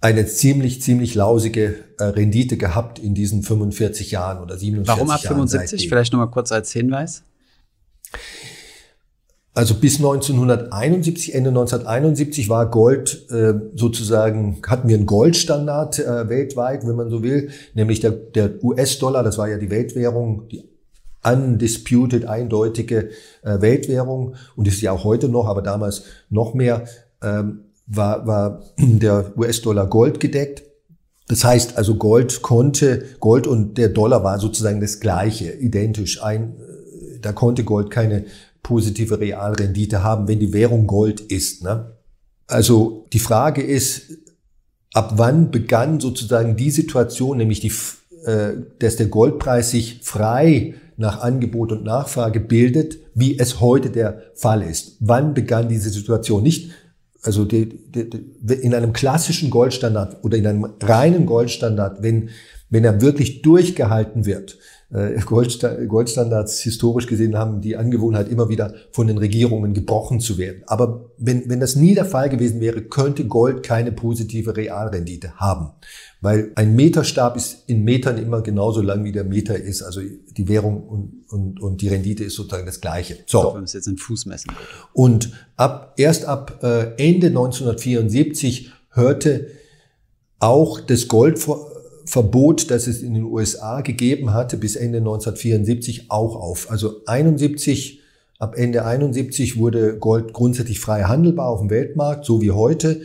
eine 0.00 0.26
ziemlich, 0.26 0.82
ziemlich 0.82 1.14
lausige 1.14 1.76
äh, 1.98 2.04
Rendite 2.04 2.56
gehabt 2.56 2.98
in 2.98 3.14
diesen 3.14 3.42
45 3.42 4.10
Jahren 4.10 4.42
oder 4.42 4.56
47 4.56 4.86
Jahren. 4.86 4.98
Warum 4.98 5.10
ab 5.10 5.20
75? 5.20 5.88
Vielleicht 5.88 6.12
nochmal 6.12 6.30
kurz 6.30 6.52
als 6.52 6.72
Hinweis. 6.72 7.24
Also 9.54 9.74
bis 9.74 9.96
1971, 9.96 11.34
Ende 11.34 11.50
1971 11.50 12.48
war 12.48 12.70
Gold 12.70 13.26
äh, 13.30 13.54
sozusagen, 13.74 14.62
hatten 14.64 14.88
wir 14.88 14.96
einen 14.96 15.06
Goldstandard 15.06 15.98
äh, 15.98 16.28
weltweit, 16.28 16.86
wenn 16.86 16.94
man 16.94 17.10
so 17.10 17.24
will, 17.24 17.50
nämlich 17.74 17.98
der, 17.98 18.12
der 18.12 18.62
US-Dollar, 18.62 19.24
das 19.24 19.36
war 19.36 19.48
ja 19.48 19.58
die 19.58 19.70
Weltwährung, 19.70 20.46
die 20.48 20.62
undisputed, 21.24 22.26
eindeutige 22.26 23.10
äh, 23.42 23.60
Weltwährung 23.60 24.36
und 24.54 24.68
ist 24.68 24.80
ja 24.80 24.92
auch 24.92 25.02
heute 25.02 25.28
noch, 25.28 25.46
aber 25.46 25.62
damals 25.62 26.04
noch 26.30 26.54
mehr, 26.54 26.84
ähm, 27.20 27.64
war, 27.88 28.26
war 28.28 28.62
der 28.78 29.32
US-Dollar 29.36 29.88
Gold 29.88 30.20
gedeckt. 30.20 30.62
Das 31.26 31.44
heißt 31.44 31.76
also 31.76 31.96
Gold 31.96 32.42
konnte, 32.42 33.04
Gold 33.20 33.46
und 33.46 33.76
der 33.76 33.88
Dollar 33.88 34.24
war 34.24 34.38
sozusagen 34.38 34.80
das 34.80 35.00
gleiche, 35.00 35.52
identisch. 35.52 36.22
Ein, 36.22 36.56
da 37.20 37.32
konnte 37.32 37.64
Gold 37.64 37.90
keine 37.90 38.24
positive 38.62 39.20
Realrendite 39.20 40.02
haben, 40.02 40.28
wenn 40.28 40.40
die 40.40 40.52
Währung 40.52 40.86
Gold 40.86 41.20
ist. 41.20 41.62
Ne? 41.62 41.92
Also 42.46 43.06
die 43.12 43.18
Frage 43.18 43.62
ist, 43.62 44.10
ab 44.92 45.14
wann 45.16 45.50
begann 45.50 46.00
sozusagen 46.00 46.56
die 46.56 46.70
Situation, 46.70 47.38
nämlich 47.38 47.60
die, 47.60 47.72
äh, 48.24 48.54
dass 48.78 48.96
der 48.96 49.06
Goldpreis 49.06 49.70
sich 49.70 50.00
frei 50.02 50.74
nach 50.96 51.20
Angebot 51.20 51.72
und 51.72 51.84
Nachfrage 51.84 52.40
bildet, 52.40 52.98
wie 53.14 53.38
es 53.38 53.60
heute 53.60 53.90
der 53.90 54.22
Fall 54.34 54.62
ist. 54.62 54.96
Wann 55.00 55.32
begann 55.32 55.68
diese 55.68 55.90
Situation? 55.90 56.42
Nicht, 56.42 56.72
also 57.22 57.44
die, 57.44 57.68
die, 57.68 58.10
die, 58.10 58.54
in 58.54 58.74
einem 58.74 58.92
klassischen 58.92 59.50
Goldstandard 59.50 60.24
oder 60.24 60.36
in 60.36 60.46
einem 60.46 60.66
reinen 60.80 61.26
Goldstandard, 61.26 62.02
wenn, 62.02 62.30
wenn 62.70 62.84
er 62.84 63.00
wirklich 63.00 63.42
durchgehalten 63.42 64.26
wird, 64.26 64.58
Goldstandards 64.90 66.60
historisch 66.60 67.06
gesehen 67.06 67.36
haben 67.36 67.60
die 67.60 67.76
Angewohnheit, 67.76 68.28
immer 68.28 68.48
wieder 68.48 68.72
von 68.90 69.06
den 69.06 69.18
Regierungen 69.18 69.74
gebrochen 69.74 70.18
zu 70.18 70.38
werden. 70.38 70.62
Aber 70.66 71.10
wenn, 71.18 71.50
wenn 71.50 71.60
das 71.60 71.76
nie 71.76 71.94
der 71.94 72.06
Fall 72.06 72.30
gewesen 72.30 72.60
wäre, 72.60 72.80
könnte 72.80 73.26
Gold 73.26 73.62
keine 73.62 73.92
positive 73.92 74.56
Realrendite 74.56 75.34
haben. 75.36 75.72
Weil 76.22 76.52
ein 76.54 76.74
Meterstab 76.74 77.36
ist 77.36 77.68
in 77.68 77.84
Metern 77.84 78.16
immer 78.16 78.40
genauso 78.40 78.80
lang, 78.80 79.04
wie 79.04 79.12
der 79.12 79.24
Meter 79.24 79.56
ist. 79.56 79.82
Also 79.82 80.00
die 80.00 80.48
Währung 80.48 80.82
und, 80.88 81.24
und, 81.28 81.60
und 81.60 81.82
die 81.82 81.88
Rendite 81.88 82.24
ist 82.24 82.36
sozusagen 82.36 82.64
das 82.64 82.80
Gleiche. 82.80 83.18
So. 83.26 83.42
Doch, 83.42 83.56
wenn 83.56 83.64
es 83.64 83.74
jetzt 83.74 83.88
in 83.88 83.98
Fuß 83.98 84.24
messen. 84.24 84.50
Und 84.94 85.32
ab, 85.56 85.94
erst 85.98 86.24
ab 86.24 86.60
äh, 86.62 86.94
Ende 86.96 87.26
1974 87.26 88.72
hörte 88.92 89.48
auch 90.40 90.80
das 90.80 91.08
Gold 91.08 91.38
vor, 91.38 91.67
Verbot, 92.08 92.70
das 92.70 92.86
es 92.86 93.02
in 93.02 93.12
den 93.12 93.24
USA 93.24 93.82
gegeben 93.82 94.32
hatte, 94.32 94.56
bis 94.56 94.76
Ende 94.76 94.98
1974 94.98 96.10
auch 96.10 96.36
auf. 96.36 96.70
Also 96.70 97.02
71, 97.04 98.00
ab 98.38 98.54
Ende 98.56 98.86
71 98.86 99.58
wurde 99.58 99.98
Gold 99.98 100.32
grundsätzlich 100.32 100.80
frei 100.80 101.02
handelbar 101.02 101.48
auf 101.48 101.60
dem 101.60 101.68
Weltmarkt, 101.68 102.24
so 102.24 102.40
wie 102.40 102.50
heute. 102.50 103.02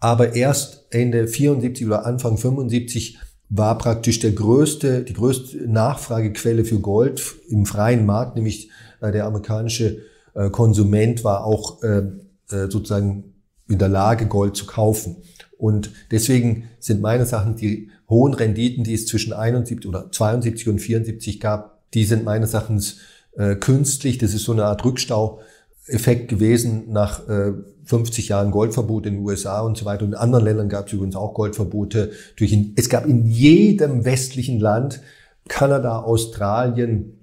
Aber 0.00 0.34
erst 0.34 0.84
Ende 0.90 1.28
74 1.28 1.86
oder 1.86 2.04
Anfang 2.04 2.36
75 2.36 3.18
war 3.48 3.78
praktisch 3.78 4.18
der 4.18 4.32
größte, 4.32 5.02
die 5.02 5.14
größte 5.14 5.56
Nachfragequelle 5.66 6.66
für 6.66 6.80
Gold 6.80 7.22
im 7.48 7.64
freien 7.64 8.04
Markt, 8.04 8.36
nämlich 8.36 8.68
äh, 9.00 9.12
der 9.12 9.24
amerikanische 9.24 10.02
äh, 10.34 10.50
Konsument 10.50 11.24
war 11.24 11.46
auch 11.46 11.82
äh, 11.82 12.02
sozusagen 12.48 13.32
in 13.66 13.78
der 13.78 13.88
Lage, 13.88 14.26
Gold 14.26 14.56
zu 14.56 14.66
kaufen. 14.66 15.16
Und 15.56 15.90
deswegen 16.10 16.64
sind 16.80 17.00
meines 17.00 17.32
Erachtens 17.32 17.60
die 17.60 17.88
hohen 18.12 18.34
Renditen, 18.34 18.84
die 18.84 18.94
es 18.94 19.06
zwischen 19.06 19.32
71 19.32 19.88
oder 19.88 20.10
72 20.10 20.68
und 20.68 20.78
74 20.78 21.40
gab, 21.40 21.80
die 21.94 22.04
sind 22.04 22.24
meines 22.24 22.54
Erachtens 22.54 22.98
äh, 23.36 23.56
künstlich. 23.56 24.18
Das 24.18 24.34
ist 24.34 24.44
so 24.44 24.52
eine 24.52 24.64
Art 24.64 24.84
Rückstau 24.84 25.40
Effekt 25.88 26.28
gewesen 26.28 26.92
nach 26.92 27.28
äh, 27.28 27.52
50 27.84 28.28
Jahren 28.28 28.50
Goldverbot 28.52 29.06
in 29.06 29.14
den 29.14 29.24
USA 29.24 29.60
und 29.60 29.76
so 29.76 29.84
weiter. 29.84 30.04
Und 30.04 30.12
in 30.12 30.18
anderen 30.18 30.44
Ländern 30.44 30.68
gab 30.68 30.86
es 30.86 30.92
übrigens 30.92 31.16
auch 31.16 31.34
Goldverbote. 31.34 32.12
Es 32.76 32.88
gab 32.88 33.06
in 33.06 33.26
jedem 33.26 34.04
westlichen 34.04 34.60
Land, 34.60 35.00
Kanada, 35.48 35.98
Australien, 35.98 37.18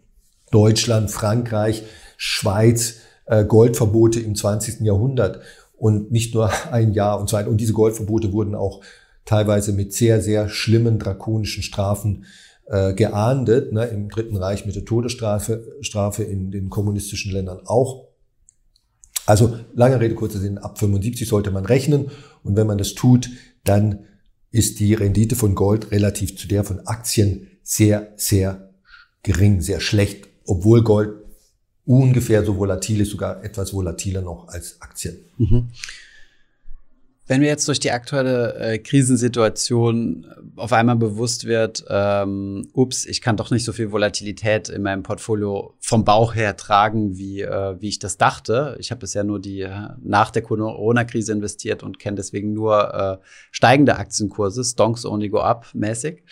Deutschland, 0.52 1.10
Frankreich, 1.10 1.84
Schweiz, 2.18 2.98
äh, 3.28 3.46
Goldverbote 3.46 4.20
im 4.20 4.36
20. 4.36 4.82
Jahrhundert. 4.82 5.40
Und 5.78 6.12
nicht 6.12 6.34
nur 6.34 6.52
ein 6.72 6.94
Jahr 6.94 7.20
und 7.20 7.30
so 7.30 7.38
weiter. 7.38 7.50
Und 7.50 7.62
diese 7.62 7.74
Goldverbote 7.74 8.34
wurden 8.34 8.56
auch 8.56 8.82
teilweise 9.30 9.74
mit 9.74 9.94
sehr, 9.94 10.22
sehr 10.22 10.50
schlimmen 10.50 10.98
drakonischen 10.98 11.62
Strafen 11.62 12.26
äh, 12.66 12.94
geahndet. 12.94 13.72
Ne? 13.72 13.86
Im 13.86 14.10
Dritten 14.10 14.36
Reich 14.36 14.66
mit 14.66 14.76
der 14.76 14.86
Todesstrafe, 14.86 15.78
Strafe 15.82 16.24
in 16.24 16.50
den 16.50 16.72
kommunistischen 16.72 17.32
Ländern 17.32 17.60
auch. 17.66 18.08
Also 19.28 19.56
lange 19.76 20.00
Rede, 20.00 20.16
kurzer 20.16 20.40
Sinn, 20.40 20.58
ab 20.58 20.80
75 20.80 21.28
sollte 21.28 21.52
man 21.52 21.66
rechnen 21.66 22.10
und 22.44 22.56
wenn 22.56 22.66
man 22.66 22.80
das 22.80 22.96
tut, 22.96 23.30
dann 23.64 24.00
ist 24.50 24.80
die 24.80 24.96
Rendite 24.96 25.36
von 25.36 25.54
Gold 25.54 25.92
relativ 25.92 26.36
zu 26.36 26.48
der 26.48 26.64
von 26.64 26.88
Aktien 26.88 27.48
sehr, 27.62 28.14
sehr 28.16 28.74
gering, 29.22 29.62
sehr 29.62 29.80
schlecht, 29.80 30.28
obwohl 30.48 30.84
Gold 30.84 31.12
ungefähr 31.86 32.44
so 32.44 32.58
volatil 32.58 33.02
ist, 33.02 33.12
sogar 33.12 33.44
etwas 33.44 33.74
volatiler 33.74 34.24
noch 34.24 34.48
als 34.48 34.82
Aktien. 34.82 35.18
Mhm. 35.38 35.68
Wenn 37.30 37.42
mir 37.42 37.48
jetzt 37.48 37.68
durch 37.68 37.80
die 37.80 37.92
aktuelle 37.92 38.56
äh, 38.56 38.80
Krisensituation 38.80 40.24
äh, 40.24 40.60
auf 40.60 40.74
einmal 40.74 40.96
bewusst 40.96 41.46
wird, 41.46 41.86
ähm, 41.88 42.68
ups, 42.74 43.06
ich 43.06 43.22
kann 43.22 43.38
doch 43.38 43.52
nicht 43.52 43.64
so 43.64 43.72
viel 43.72 43.92
Volatilität 43.92 44.68
in 44.68 44.82
meinem 44.82 45.04
Portfolio 45.04 45.76
vom 45.80 46.04
Bauch 46.04 46.34
her 46.34 46.58
tragen, 46.58 47.20
wie, 47.20 47.42
äh, 47.42 47.80
wie 47.80 47.90
ich 47.90 48.00
das 48.00 48.18
dachte. 48.18 48.76
Ich 48.80 48.90
habe 48.90 49.02
bisher 49.02 49.24
nur 49.24 49.40
die 49.40 49.62
äh, 49.62 49.90
nach 50.02 50.32
der 50.32 50.42
Corona-Krise 50.42 51.32
investiert 51.32 51.84
und 51.84 52.00
kenne 52.00 52.16
deswegen 52.16 52.54
nur 52.54 52.96
äh, 52.96 53.24
steigende 53.52 53.98
Aktienkurse, 53.98 54.64
Stonks 54.64 55.06
only 55.06 55.30
go 55.30 55.38
up 55.38 55.68
mäßig. 55.76 56.24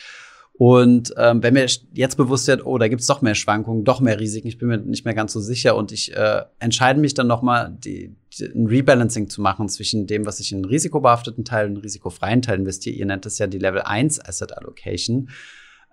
Und 0.54 1.14
ähm, 1.18 1.44
wenn 1.44 1.54
mir 1.54 1.68
jetzt 1.94 2.18
bewusst 2.18 2.48
wird, 2.48 2.66
oh, 2.66 2.80
da 2.80 2.88
gibt's 2.88 3.06
doch 3.06 3.22
mehr 3.22 3.36
Schwankungen, 3.36 3.84
doch 3.84 4.00
mehr 4.00 4.20
Risiken, 4.20 4.48
ich 4.48 4.58
bin 4.58 4.70
mir 4.70 4.80
nicht 4.80 5.06
mehr 5.06 5.14
ganz 5.14 5.32
so 5.32 5.40
sicher 5.40 5.76
und 5.76 5.92
ich 5.92 6.16
äh, 6.16 6.42
entscheide 6.58 7.00
mich 7.00 7.14
dann 7.14 7.28
nochmal, 7.28 7.78
die, 7.78 8.16
die, 8.27 8.27
ein 8.42 8.68
Rebalancing 8.68 9.30
zu 9.30 9.42
machen 9.42 9.70
zwischen 9.70 10.08
dem, 10.08 10.26
was 10.26 10.40
ich 10.40 10.52
in 10.52 10.66
risikobehafteten 10.66 11.46
Teil 11.46 11.68
und 11.68 11.78
risikofreien 11.78 12.42
Teil 12.42 12.60
investiere. 12.60 12.96
Ihr 12.96 13.06
nennt 13.06 13.26
das 13.26 13.38
ja 13.38 13.48
die 13.48 13.60
Level 13.60 13.82
1 13.82 14.24
Asset 14.24 14.58
Allocation. 14.58 15.30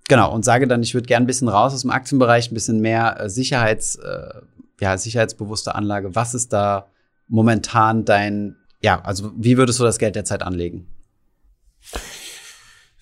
Genau, 0.08 0.32
und 0.32 0.44
sage 0.44 0.68
dann, 0.68 0.82
ich 0.82 0.94
würde 0.94 1.06
gern 1.06 1.22
ein 1.22 1.26
bisschen 1.26 1.48
raus 1.48 1.72
aus 1.72 1.82
dem 1.82 1.90
Aktienbereich, 1.90 2.50
ein 2.50 2.54
bisschen 2.54 2.80
mehr 2.80 3.20
äh, 3.20 3.30
Sicherheits, 3.30 3.96
äh, 3.96 4.40
ja, 4.80 4.98
sicherheitsbewusste 4.98 5.74
Anlage. 5.74 6.14
Was 6.14 6.34
ist 6.34 6.52
da 6.52 6.88
momentan 7.28 8.04
dein, 8.04 8.56
ja, 8.82 9.00
also 9.02 9.32
wie 9.36 9.56
würdest 9.56 9.80
du 9.80 9.84
das 9.84 9.98
Geld 9.98 10.14
derzeit 10.14 10.42
anlegen? 10.42 10.86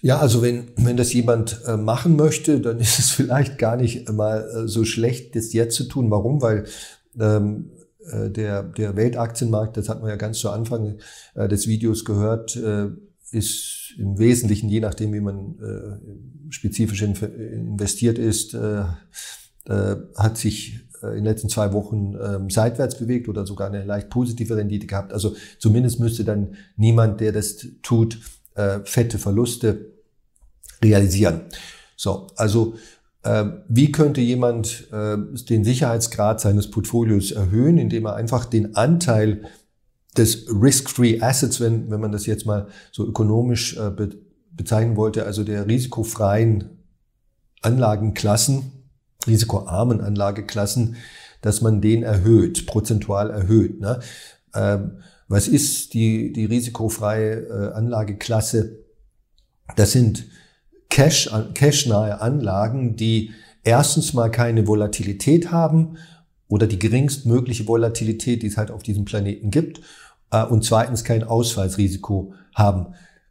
Ja, 0.00 0.18
also 0.18 0.42
wenn, 0.42 0.68
wenn 0.76 0.96
das 0.96 1.12
jemand 1.12 1.60
äh, 1.66 1.76
machen 1.76 2.16
möchte, 2.16 2.60
dann 2.60 2.78
ist 2.80 2.98
es 2.98 3.10
vielleicht 3.10 3.58
gar 3.58 3.76
nicht 3.76 4.10
mal 4.10 4.68
so 4.68 4.84
schlecht, 4.84 5.34
das 5.34 5.52
jetzt 5.52 5.76
zu 5.76 5.84
tun. 5.84 6.10
Warum? 6.10 6.40
Weil 6.40 6.66
ähm, 7.18 7.70
äh, 7.76 7.81
der, 8.30 8.62
der 8.62 8.96
Weltaktienmarkt, 8.96 9.76
das 9.76 9.88
hatten 9.88 10.02
wir 10.02 10.10
ja 10.10 10.16
ganz 10.16 10.38
zu 10.38 10.50
Anfang 10.50 10.98
äh, 11.34 11.48
des 11.48 11.66
Videos 11.66 12.04
gehört, 12.04 12.56
äh, 12.56 12.88
ist 13.30 13.94
im 13.98 14.18
Wesentlichen, 14.18 14.68
je 14.68 14.80
nachdem, 14.80 15.12
wie 15.12 15.20
man 15.20 15.58
äh, 15.58 16.52
spezifisch 16.52 17.02
in, 17.02 17.14
investiert 17.14 18.18
ist, 18.18 18.54
äh, 18.54 18.84
äh, 19.66 19.96
hat 20.16 20.38
sich 20.38 20.80
äh, 21.02 21.08
in 21.08 21.14
den 21.16 21.24
letzten 21.24 21.48
zwei 21.48 21.72
Wochen 21.72 22.14
ähm, 22.22 22.50
seitwärts 22.50 22.98
bewegt 22.98 23.28
oder 23.28 23.46
sogar 23.46 23.68
eine 23.68 23.84
leicht 23.84 24.10
positive 24.10 24.56
Rendite 24.56 24.86
gehabt. 24.86 25.12
Also 25.12 25.34
zumindest 25.58 26.00
müsste 26.00 26.24
dann 26.24 26.56
niemand, 26.76 27.20
der 27.20 27.32
das 27.32 27.66
tut, 27.82 28.18
äh, 28.54 28.80
fette 28.84 29.18
Verluste 29.18 29.92
realisieren. 30.82 31.42
So, 31.96 32.26
also 32.36 32.74
äh, 32.74 32.78
wie 33.24 33.92
könnte 33.92 34.20
jemand 34.20 34.88
äh, 34.92 35.16
den 35.48 35.64
Sicherheitsgrad 35.64 36.40
seines 36.40 36.70
Portfolios 36.70 37.30
erhöhen, 37.30 37.78
indem 37.78 38.06
er 38.06 38.16
einfach 38.16 38.44
den 38.46 38.74
Anteil 38.74 39.42
des 40.16 40.46
Risk-Free 40.48 41.20
Assets, 41.20 41.60
wenn, 41.60 41.90
wenn 41.90 42.00
man 42.00 42.12
das 42.12 42.26
jetzt 42.26 42.46
mal 42.46 42.68
so 42.90 43.06
ökonomisch 43.06 43.76
äh, 43.76 43.90
be 43.90 44.10
bezeichnen 44.54 44.96
wollte, 44.96 45.24
also 45.24 45.44
der 45.44 45.66
risikofreien 45.66 46.82
Anlagenklassen, 47.62 48.70
risikoarmen 49.26 50.02
Anlageklassen, 50.02 50.96
dass 51.40 51.62
man 51.62 51.80
den 51.80 52.02
erhöht, 52.02 52.66
prozentual 52.66 53.30
erhöht. 53.30 53.80
Ne? 53.80 54.00
Ähm, 54.54 54.98
was 55.26 55.48
ist 55.48 55.94
die, 55.94 56.34
die 56.34 56.44
risikofreie 56.44 57.46
äh, 57.46 57.72
Anlageklasse? 57.72 58.80
Das 59.74 59.92
sind 59.92 60.26
Cash, 60.92 61.30
cash-nahe 61.54 62.20
Anlagen, 62.20 62.96
die 62.96 63.30
erstens 63.64 64.12
mal 64.12 64.30
keine 64.30 64.66
Volatilität 64.68 65.50
haben 65.50 65.96
oder 66.48 66.66
die 66.66 66.78
geringstmögliche 66.78 67.66
Volatilität, 67.66 68.42
die 68.42 68.48
es 68.48 68.58
halt 68.58 68.70
auf 68.70 68.82
diesem 68.82 69.06
Planeten 69.06 69.50
gibt, 69.50 69.80
äh, 70.30 70.44
und 70.44 70.66
zweitens 70.66 71.02
kein 71.02 71.24
Ausfallsrisiko 71.24 72.34
haben. 72.54 72.88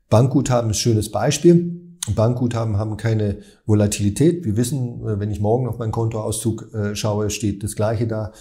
Bankguthaben 0.10 0.71
ist 0.71 0.78
ein 0.78 0.80
schönes 0.80 1.12
Beispiel. 1.12 1.80
Bankguthaben 2.15 2.78
haben 2.78 2.97
keine 2.97 3.38
Volatilität. 3.67 4.43
Wir 4.43 4.58
wissen, 4.58 5.08
äh, 5.08 5.19
wenn 5.19 5.30
ich 5.30 5.39
morgen 5.39 5.67
auf 5.67 5.78
meinen 5.78 5.91
Kontoauszug 5.91 6.74
äh, 6.74 6.95
schaue, 6.95 7.30
steht 7.30 7.63
das 7.63 7.76
gleiche 7.76 8.08
da 8.08 8.32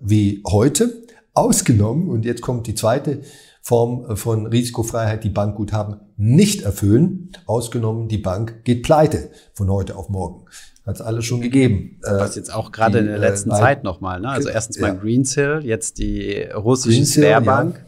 wie 0.00 0.42
heute. 0.44 1.04
Ausgenommen, 1.32 2.08
und 2.08 2.24
jetzt 2.24 2.42
kommt 2.42 2.66
die 2.66 2.74
zweite 2.74 3.20
Form 3.66 4.18
von 4.18 4.46
Risikofreiheit 4.46 5.24
die 5.24 5.30
Bankguthaben 5.30 5.96
nicht 6.18 6.60
erfüllen. 6.60 7.32
Ausgenommen, 7.46 8.08
die 8.08 8.18
Bank 8.18 8.62
geht 8.64 8.82
pleite 8.82 9.30
von 9.54 9.70
heute 9.70 9.96
auf 9.96 10.10
morgen. 10.10 10.44
Hat 10.84 10.96
es 10.96 11.00
alles 11.00 11.24
schon 11.24 11.40
gegeben. 11.40 11.98
Äh, 12.02 12.10
Was 12.10 12.36
jetzt 12.36 12.52
auch 12.52 12.72
gerade 12.72 12.98
in 12.98 13.06
der 13.06 13.16
letzten 13.16 13.50
äh, 13.50 13.54
Zeit 13.54 13.82
nochmal. 13.82 14.20
Ne? 14.20 14.28
Also 14.28 14.50
erstens 14.50 14.78
mal 14.80 14.88
ja. 14.88 14.94
Greenshill, 14.94 15.62
jetzt 15.64 15.96
die 15.96 16.42
russische 16.54 17.06
Sberbank. 17.06 17.82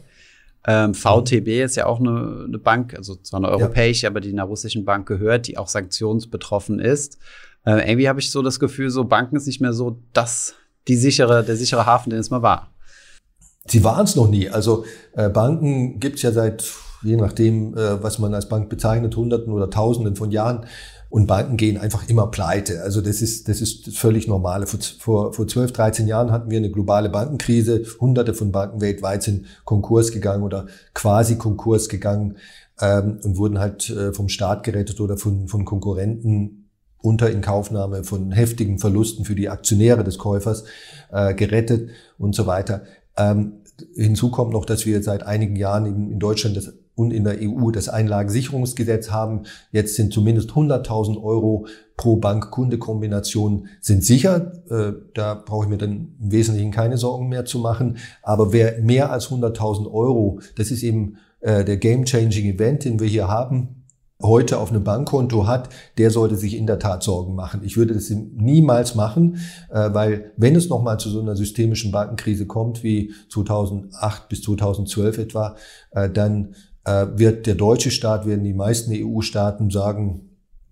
Ja. 0.67 0.87
Ähm, 0.87 0.95
VTB 0.95 1.63
ist 1.63 1.77
ja 1.77 1.85
auch 1.85 2.01
eine, 2.01 2.47
eine, 2.49 2.59
Bank, 2.59 2.95
also 2.97 3.15
zwar 3.17 3.41
eine 3.41 3.51
europäische, 3.51 4.05
ja. 4.05 4.11
aber 4.11 4.21
die 4.21 4.31
einer 4.31 4.45
russischen 4.45 4.87
Bank 4.87 5.07
gehört, 5.07 5.47
die 5.47 5.59
auch 5.59 5.69
sanktionsbetroffen 5.69 6.81
ist. 6.81 7.19
Äh, 7.67 7.87
irgendwie 7.87 8.09
habe 8.09 8.21
ich 8.21 8.31
so 8.31 8.41
das 8.41 8.59
Gefühl, 8.59 8.89
so 8.89 9.05
Banken 9.05 9.37
ist 9.37 9.47
nicht 9.47 9.61
mehr 9.61 9.75
so 9.75 10.01
das, 10.15 10.55
die 10.89 10.97
sichere, 10.97 11.45
der 11.45 11.57
sichere 11.57 11.85
Hafen, 11.85 12.09
den 12.09 12.19
es 12.19 12.31
mal 12.31 12.41
war. 12.41 12.73
Sie 13.69 13.85
waren 13.85 14.05
es 14.05 14.17
noch 14.17 14.29
nie. 14.29 14.49
Also 14.49 14.85
äh, 15.13 15.29
Banken 15.29 16.01
gibt 16.01 16.17
es 16.17 16.23
ja 16.23 16.33
seit, 16.33 16.65
je 17.03 17.17
nachdem, 17.17 17.77
äh, 17.77 18.03
was 18.03 18.19
man 18.19 18.35
als 18.35 18.49
Bank 18.49 18.69
bezeichnet, 18.69 19.17
Hunderten 19.17 19.53
oder 19.53 19.71
Tausenden 19.71 20.17
von 20.17 20.31
Jahren. 20.31 20.67
Und 21.09 21.29
Banken 21.29 21.57
gehen 21.57 21.79
einfach 21.79 22.09
immer 22.09 22.27
pleite. 22.27 22.83
Also 22.83 23.01
das 23.01 23.23
ist, 23.23 23.49
das 23.49 23.61
ist 23.61 23.97
völlig 23.97 24.27
normal. 24.27 24.67
Vor, 24.67 24.81
vor, 24.99 25.33
vor 25.33 25.47
12, 25.47 25.73
13 25.73 26.09
Jahren 26.09 26.33
hatten 26.33 26.51
wir 26.51 26.59
eine 26.59 26.71
globale 26.71 27.09
Bankenkrise. 27.09 27.85
Hunderte 28.01 28.35
von 28.35 28.51
Banken 28.51 28.81
weltweit 28.81 29.23
sind 29.23 29.47
Konkurs 29.65 30.11
gegangen 30.11 30.43
oder 30.43 30.67
quasi 30.95 31.39
Konkurs 31.39 31.89
gegangen 31.89 32.37
ähm, 32.81 33.21
und 33.23 33.37
wurden 33.37 33.61
halt 33.61 33.89
äh, 33.89 34.13
vom 34.13 34.29
Staat 34.29 34.65
gerettet 34.65 35.01
oder 35.01 35.17
von, 35.17 35.47
von 35.47 35.65
Konkurrenten 35.65 36.67
unter 36.99 37.31
Inkaufnahme 37.31 38.03
von 38.03 38.33
heftigen 38.33 38.79
Verlusten 38.79 39.25
für 39.25 39.37
die 39.37 39.49
Aktionäre 39.49 40.03
des 40.03 40.19
Käufers 40.19 40.65
äh, 41.13 41.35
gerettet 41.35 41.91
und 42.19 42.35
so 42.35 42.47
weiter. 42.47 42.83
Ähm, 43.19 43.61
hinzu 43.95 44.31
kommt 44.31 44.53
noch, 44.53 44.65
dass 44.65 44.87
wir 44.87 45.03
seit 45.03 45.23
einigen 45.23 45.57
Jahren 45.57 45.87
in, 45.87 46.13
in 46.13 46.19
Deutschland 46.19 46.57
das, 46.57 46.73
und 46.95 47.13
in 47.13 47.25
der 47.25 47.37
EU 47.41 47.71
das 47.71 47.89
Einlagensicherungsgesetz 47.89 49.11
haben. 49.11 49.43
Jetzt 49.71 49.97
sind 49.97 50.13
zumindest 50.13 50.51
100.000 50.51 51.23
Euro 51.23 51.67
pro 51.97 52.17
Bank-Kunde-Kombination 52.17 53.69
sind 53.81 54.03
sicher. 54.03 54.53
Äh, 54.71 54.93
da 55.15 55.35
brauche 55.35 55.65
ich 55.65 55.71
mir 55.71 55.79
dann 55.79 56.15
im 56.21 56.33
Wesentlichen 56.33 56.71
keine 56.71 56.97
Sorgen 56.97 57.29
mehr 57.29 57.45
zu 57.45 57.59
machen. 57.59 57.99
Aber 58.23 58.53
wer 58.53 58.81
mehr 58.81 59.13
als 59.13 59.29
100.000 59.29 59.93
Euro, 59.93 60.41
das 60.57 60.71
ist 60.71 60.83
eben 60.83 61.19
äh, 61.41 61.65
der 61.65 61.77
Game-Changing 61.77 62.55
Event, 62.55 62.85
den 62.85 62.99
wir 62.99 63.07
hier 63.07 63.29
haben, 63.29 63.85
heute 64.23 64.59
auf 64.59 64.71
einem 64.71 64.83
Bankkonto 64.83 65.47
hat, 65.47 65.69
der 65.99 66.11
sollte 66.11 66.37
sich 66.37 66.57
in 66.57 66.67
der 66.67 66.79
Tat 66.79 67.03
Sorgen 67.03 67.35
machen. 67.35 67.61
Ich 67.65 67.77
würde 67.77 67.95
das 67.95 68.11
niemals 68.11 68.95
machen, 68.95 69.37
äh, 69.71 69.93
weil 69.93 70.33
wenn 70.37 70.57
es 70.57 70.69
nochmal 70.69 70.99
zu 70.99 71.11
so 71.11 71.21
einer 71.21 71.37
systemischen 71.37 71.93
Bankenkrise 71.93 72.47
kommt 72.47 72.83
wie 72.83 73.13
2008 73.29 74.29
bis 74.29 74.43
2012 74.43 75.19
etwa, 75.19 75.57
äh, 75.91 76.09
dann 76.09 76.55
äh, 76.85 77.07
wird 77.17 77.47
der 77.47 77.57
deutsche 77.57 77.91
Staat, 77.91 78.27
werden 78.27 78.45
die 78.45 78.55
meisten 78.55 78.93
EU-Staaten 78.95 79.71
sagen, 79.71 80.31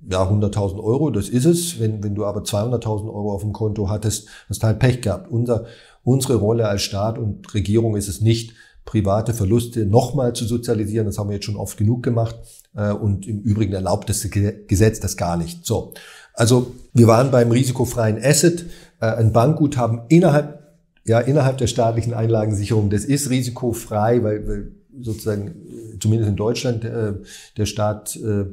ja, 0.08 0.22
100.000 0.22 0.82
Euro, 0.82 1.10
das 1.10 1.28
ist 1.28 1.46
es. 1.46 1.80
Wenn, 1.80 2.02
wenn 2.02 2.14
du 2.14 2.24
aber 2.24 2.42
200.000 2.42 3.06
Euro 3.06 3.32
auf 3.32 3.42
dem 3.42 3.52
Konto 3.52 3.88
hattest, 3.88 4.28
hast 4.48 4.62
du 4.62 4.66
halt 4.66 4.78
Pech 4.78 5.00
gehabt. 5.00 5.30
Unser, 5.30 5.64
unsere 6.02 6.36
Rolle 6.36 6.68
als 6.68 6.82
Staat 6.82 7.18
und 7.18 7.52
Regierung 7.54 7.96
ist 7.96 8.08
es 8.08 8.20
nicht, 8.20 8.54
private 8.84 9.34
Verluste 9.34 9.86
nochmal 9.86 10.32
zu 10.34 10.44
sozialisieren. 10.44 11.06
Das 11.06 11.18
haben 11.18 11.28
wir 11.28 11.34
jetzt 11.34 11.46
schon 11.46 11.56
oft 11.56 11.76
genug 11.76 12.02
gemacht. 12.02 12.36
Äh, 12.74 12.92
und 12.92 13.26
im 13.26 13.40
Übrigen 13.40 13.72
erlaubt 13.72 14.08
das 14.08 14.28
Gesetz 14.30 15.00
das 15.00 15.16
gar 15.16 15.36
nicht. 15.36 15.64
So. 15.66 15.94
Also 16.34 16.74
wir 16.92 17.06
waren 17.06 17.30
beim 17.30 17.50
risikofreien 17.50 18.18
Asset, 18.22 18.66
äh, 19.00 19.06
ein 19.06 19.32
Bankguthaben 19.32 20.02
innerhalb 20.08 20.62
Ja, 21.06 21.20
innerhalb 21.20 21.58
der 21.58 21.66
staatlichen 21.66 22.14
Einlagensicherung, 22.14 22.88
das 22.88 23.04
ist 23.04 23.28
risikofrei, 23.28 24.22
weil, 24.22 24.48
weil 24.48 24.72
sozusagen, 25.02 25.54
zumindest 26.00 26.30
in 26.30 26.36
Deutschland, 26.36 26.82
äh, 26.82 27.12
der 27.58 27.66
Staat 27.66 28.16
äh, 28.16 28.46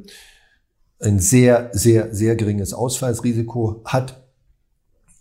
ein 1.00 1.18
sehr, 1.18 1.70
sehr, 1.72 2.12
sehr 2.14 2.36
geringes 2.36 2.74
Ausfallsrisiko 2.74 3.80
hat. 3.86 4.22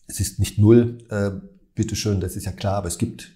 Es 0.07 0.19
ist 0.19 0.39
nicht 0.39 0.57
null, 0.57 0.97
äh, 1.09 1.31
bitteschön, 1.73 2.19
das 2.19 2.35
ist 2.35 2.45
ja 2.45 2.51
klar, 2.51 2.75
aber 2.75 2.89
es 2.89 2.97
gibt 2.97 3.31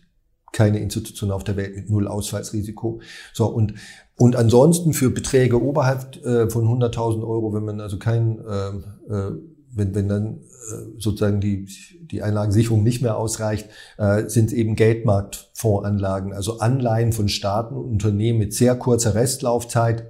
keine 0.56 0.80
Institution 0.80 1.32
auf 1.32 1.44
der 1.44 1.58
Welt 1.58 1.76
mit 1.76 1.89
null 1.89 2.08
Ausfallsrisiko. 2.08 3.02
So, 3.34 3.46
und, 3.48 3.74
und 4.15 4.38
ansonsten 4.38 4.94
für 4.94 5.10
Beträge 5.10 5.62
oberhalb 5.62 6.26
äh, 6.26 6.50
von 6.50 6.65
100.000 6.65 7.28
Euro, 7.28 7.54
wenn 7.54 7.65
man 7.65 7.82
also 7.82 8.00
kein, 8.00 8.39
äh, 8.39 8.70
äh, 9.13 9.32
wenn, 9.74 9.94
wenn 9.94 10.08
dann 10.08 10.26
äh, 10.36 10.98
sozusagen 10.98 11.41
die, 11.41 11.68
die 12.10 12.24
Einlagensicherung 12.24 12.84
nicht 12.84 13.02
mehr 13.02 13.18
ausreicht, 13.18 13.68
äh, 13.98 14.30
sind 14.30 14.54
eben 14.54 14.78
Geldmarktfondsanlagen, 14.78 16.32
also 16.32 16.60
Anleihen 16.60 17.12
von 17.12 17.28
Staaten 17.28 17.76
und 17.76 17.91
Unternehmen 17.91 18.39
mit 18.39 18.54
sehr 18.54 18.76
kurzer 18.76 19.13
Restlaufzeit, 19.13 20.06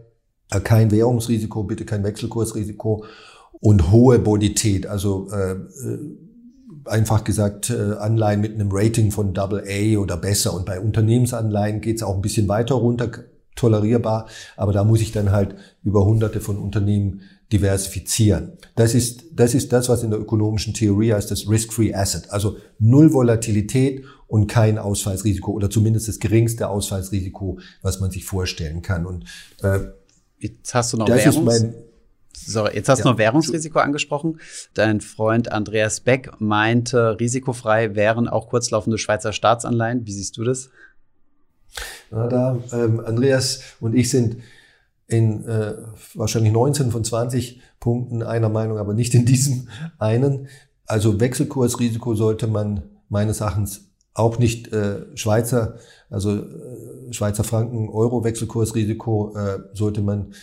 äh, 0.51 0.59
kein 0.59 0.91
Währungsrisiko, 0.91 1.63
bitte 1.63 1.85
kein 1.85 2.03
Wechselkursrisiko 2.03 3.03
und 3.61 3.91
hohe 3.91 4.19
Bonität, 4.19 4.85
also 4.85 5.27
äh, 5.31 5.53
äh 5.53 6.24
einfach 6.85 7.23
gesagt 7.23 7.69
äh, 7.69 7.93
Anleihen 7.99 8.41
mit 8.41 8.53
einem 8.53 8.69
Rating 8.71 9.11
von 9.11 9.33
Double 9.33 9.63
A 9.67 9.97
oder 9.97 10.17
besser. 10.17 10.53
Und 10.53 10.65
bei 10.65 10.79
Unternehmensanleihen 10.79 11.81
geht 11.81 11.97
es 11.97 12.03
auch 12.03 12.15
ein 12.15 12.21
bisschen 12.21 12.47
weiter 12.47 12.75
runter, 12.75 13.09
tolerierbar, 13.55 14.27
aber 14.57 14.73
da 14.73 14.83
muss 14.83 15.01
ich 15.01 15.11
dann 15.11 15.31
halt 15.31 15.55
über 15.83 16.05
hunderte 16.05 16.41
von 16.41 16.57
Unternehmen 16.57 17.21
diversifizieren. 17.51 18.53
Das 18.75 18.93
ist, 18.95 19.25
das 19.33 19.53
ist 19.53 19.71
das, 19.71 19.87
was 19.87 20.03
in 20.03 20.09
der 20.09 20.19
ökonomischen 20.19 20.73
Theorie 20.73 21.13
heißt, 21.13 21.29
das 21.31 21.47
Risk-Free 21.49 21.93
Asset. 21.93 22.31
Also 22.31 22.57
null 22.79 23.13
Volatilität 23.13 24.03
und 24.27 24.47
kein 24.47 24.77
Ausfallsrisiko 24.77 25.51
oder 25.51 25.69
zumindest 25.69 26.07
das 26.07 26.19
geringste 26.19 26.67
Ausfallsrisiko, 26.67 27.59
was 27.81 27.99
man 27.99 28.11
sich 28.11 28.25
vorstellen 28.25 28.81
kann. 28.81 29.05
Und 29.05 29.25
äh, 29.61 29.79
jetzt 30.39 30.73
hast 30.73 30.93
du 30.93 30.97
noch 30.97 31.05
das 31.05 31.23
Währungs 31.25 31.37
ist 31.37 31.63
mein, 31.63 31.75
Sorry, 32.35 32.75
jetzt 32.75 32.89
hast 32.89 33.03
du 33.03 33.09
noch 33.09 33.17
Währungsrisiko 33.17 33.79
angesprochen. 33.79 34.39
Dein 34.73 35.01
Freund 35.01 35.51
Andreas 35.51 36.01
Beck 36.01 36.31
meinte, 36.39 37.19
risikofrei 37.19 37.95
wären 37.95 38.27
auch 38.27 38.49
kurzlaufende 38.49 38.97
Schweizer 38.97 39.33
Staatsanleihen. 39.33 40.05
Wie 40.05 40.11
siehst 40.11 40.37
du 40.37 40.43
das? 40.43 40.69
Na, 42.11 42.27
da, 42.27 42.57
ähm, 42.71 42.99
Andreas 42.99 43.61
und 43.79 43.95
ich 43.95 44.09
sind 44.09 44.37
in 45.07 45.45
äh, 45.45 45.75
wahrscheinlich 46.13 46.51
19 46.51 46.91
von 46.91 47.03
20 47.03 47.61
Punkten 47.79 48.23
einer 48.23 48.49
Meinung, 48.49 48.77
aber 48.77 48.93
nicht 48.93 49.13
in 49.13 49.25
diesem 49.25 49.69
einen. 49.99 50.47
Also 50.85 51.19
Wechselkursrisiko 51.19 52.15
sollte 52.15 52.47
man 52.47 52.83
meines 53.09 53.41
Erachtens 53.41 53.91
auch 54.13 54.39
nicht 54.39 54.71
äh, 54.71 55.05
Schweizer, 55.15 55.75
also 56.09 56.37
äh, 56.37 57.11
Schweizer 57.11 57.43
Franken, 57.43 57.89
Euro 57.89 58.23
Wechselkursrisiko 58.23 59.35
äh, 59.35 59.59
sollte 59.73 60.01
man 60.01 60.33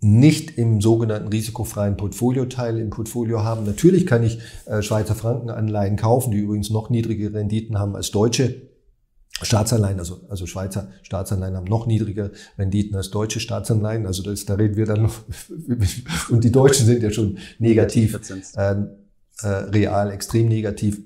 nicht 0.00 0.56
im 0.56 0.80
sogenannten 0.80 1.28
risikofreien 1.28 1.96
Portfolioteil 1.96 2.78
im 2.78 2.88
Portfolio 2.90 3.44
haben. 3.44 3.66
Natürlich 3.66 4.06
kann 4.06 4.22
ich 4.22 4.38
äh, 4.64 4.80
Schweizer 4.80 5.14
Frankenanleihen 5.14 5.96
kaufen, 5.96 6.30
die 6.30 6.38
übrigens 6.38 6.70
noch 6.70 6.88
niedrige 6.88 7.34
Renditen 7.34 7.78
haben 7.78 7.94
als 7.94 8.10
deutsche 8.10 8.70
Staatsanleihen, 9.42 9.98
also, 9.98 10.20
also 10.28 10.46
Schweizer 10.46 10.88
Staatsanleihen 11.02 11.56
haben 11.56 11.64
noch 11.64 11.86
niedrigere 11.86 12.32
Renditen 12.58 12.96
als 12.96 13.10
deutsche 13.10 13.40
Staatsanleihen. 13.40 14.06
Also 14.06 14.22
das, 14.22 14.44
da 14.44 14.54
reden 14.54 14.76
wir 14.76 14.86
dann 14.86 15.02
noch, 15.02 15.14
und 16.30 16.44
die 16.44 16.52
Deutschen 16.52 16.86
sind 16.86 17.02
ja 17.02 17.10
schon 17.10 17.38
negativ, 17.58 18.18
äh, 18.56 18.74
äh, 19.42 19.46
real 19.46 20.10
extrem 20.10 20.48
negativ. 20.48 21.00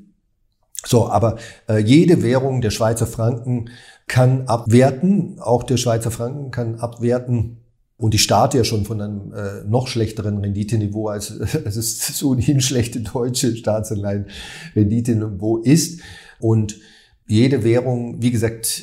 So, 0.86 1.08
aber 1.08 1.36
äh, 1.68 1.78
jede 1.78 2.22
Währung 2.22 2.60
der 2.60 2.70
Schweizer 2.70 3.06
Franken 3.06 3.70
kann 4.06 4.46
abwerten, 4.48 5.38
auch 5.40 5.62
der 5.62 5.76
Schweizer 5.76 6.10
Franken 6.10 6.50
kann 6.50 6.76
abwerten 6.76 7.58
und 7.96 8.14
ich 8.14 8.22
starte 8.22 8.58
ja 8.58 8.64
schon 8.64 8.84
von 8.84 9.00
einem 9.00 9.32
äh, 9.32 9.64
noch 9.68 9.86
schlechteren 9.86 10.38
Renditeniveau, 10.38 11.08
als, 11.08 11.40
als 11.64 11.76
es 11.76 12.18
so 12.18 12.30
ohnehin 12.30 12.60
schlechte 12.60 13.00
deutsche 13.00 13.54
Staatsanleihen 13.56 14.26
Renditeniveau 14.74 15.58
ist. 15.58 16.00
Und 16.40 16.78
jede 17.26 17.62
Währung, 17.62 18.20
wie 18.20 18.30
gesagt, 18.30 18.82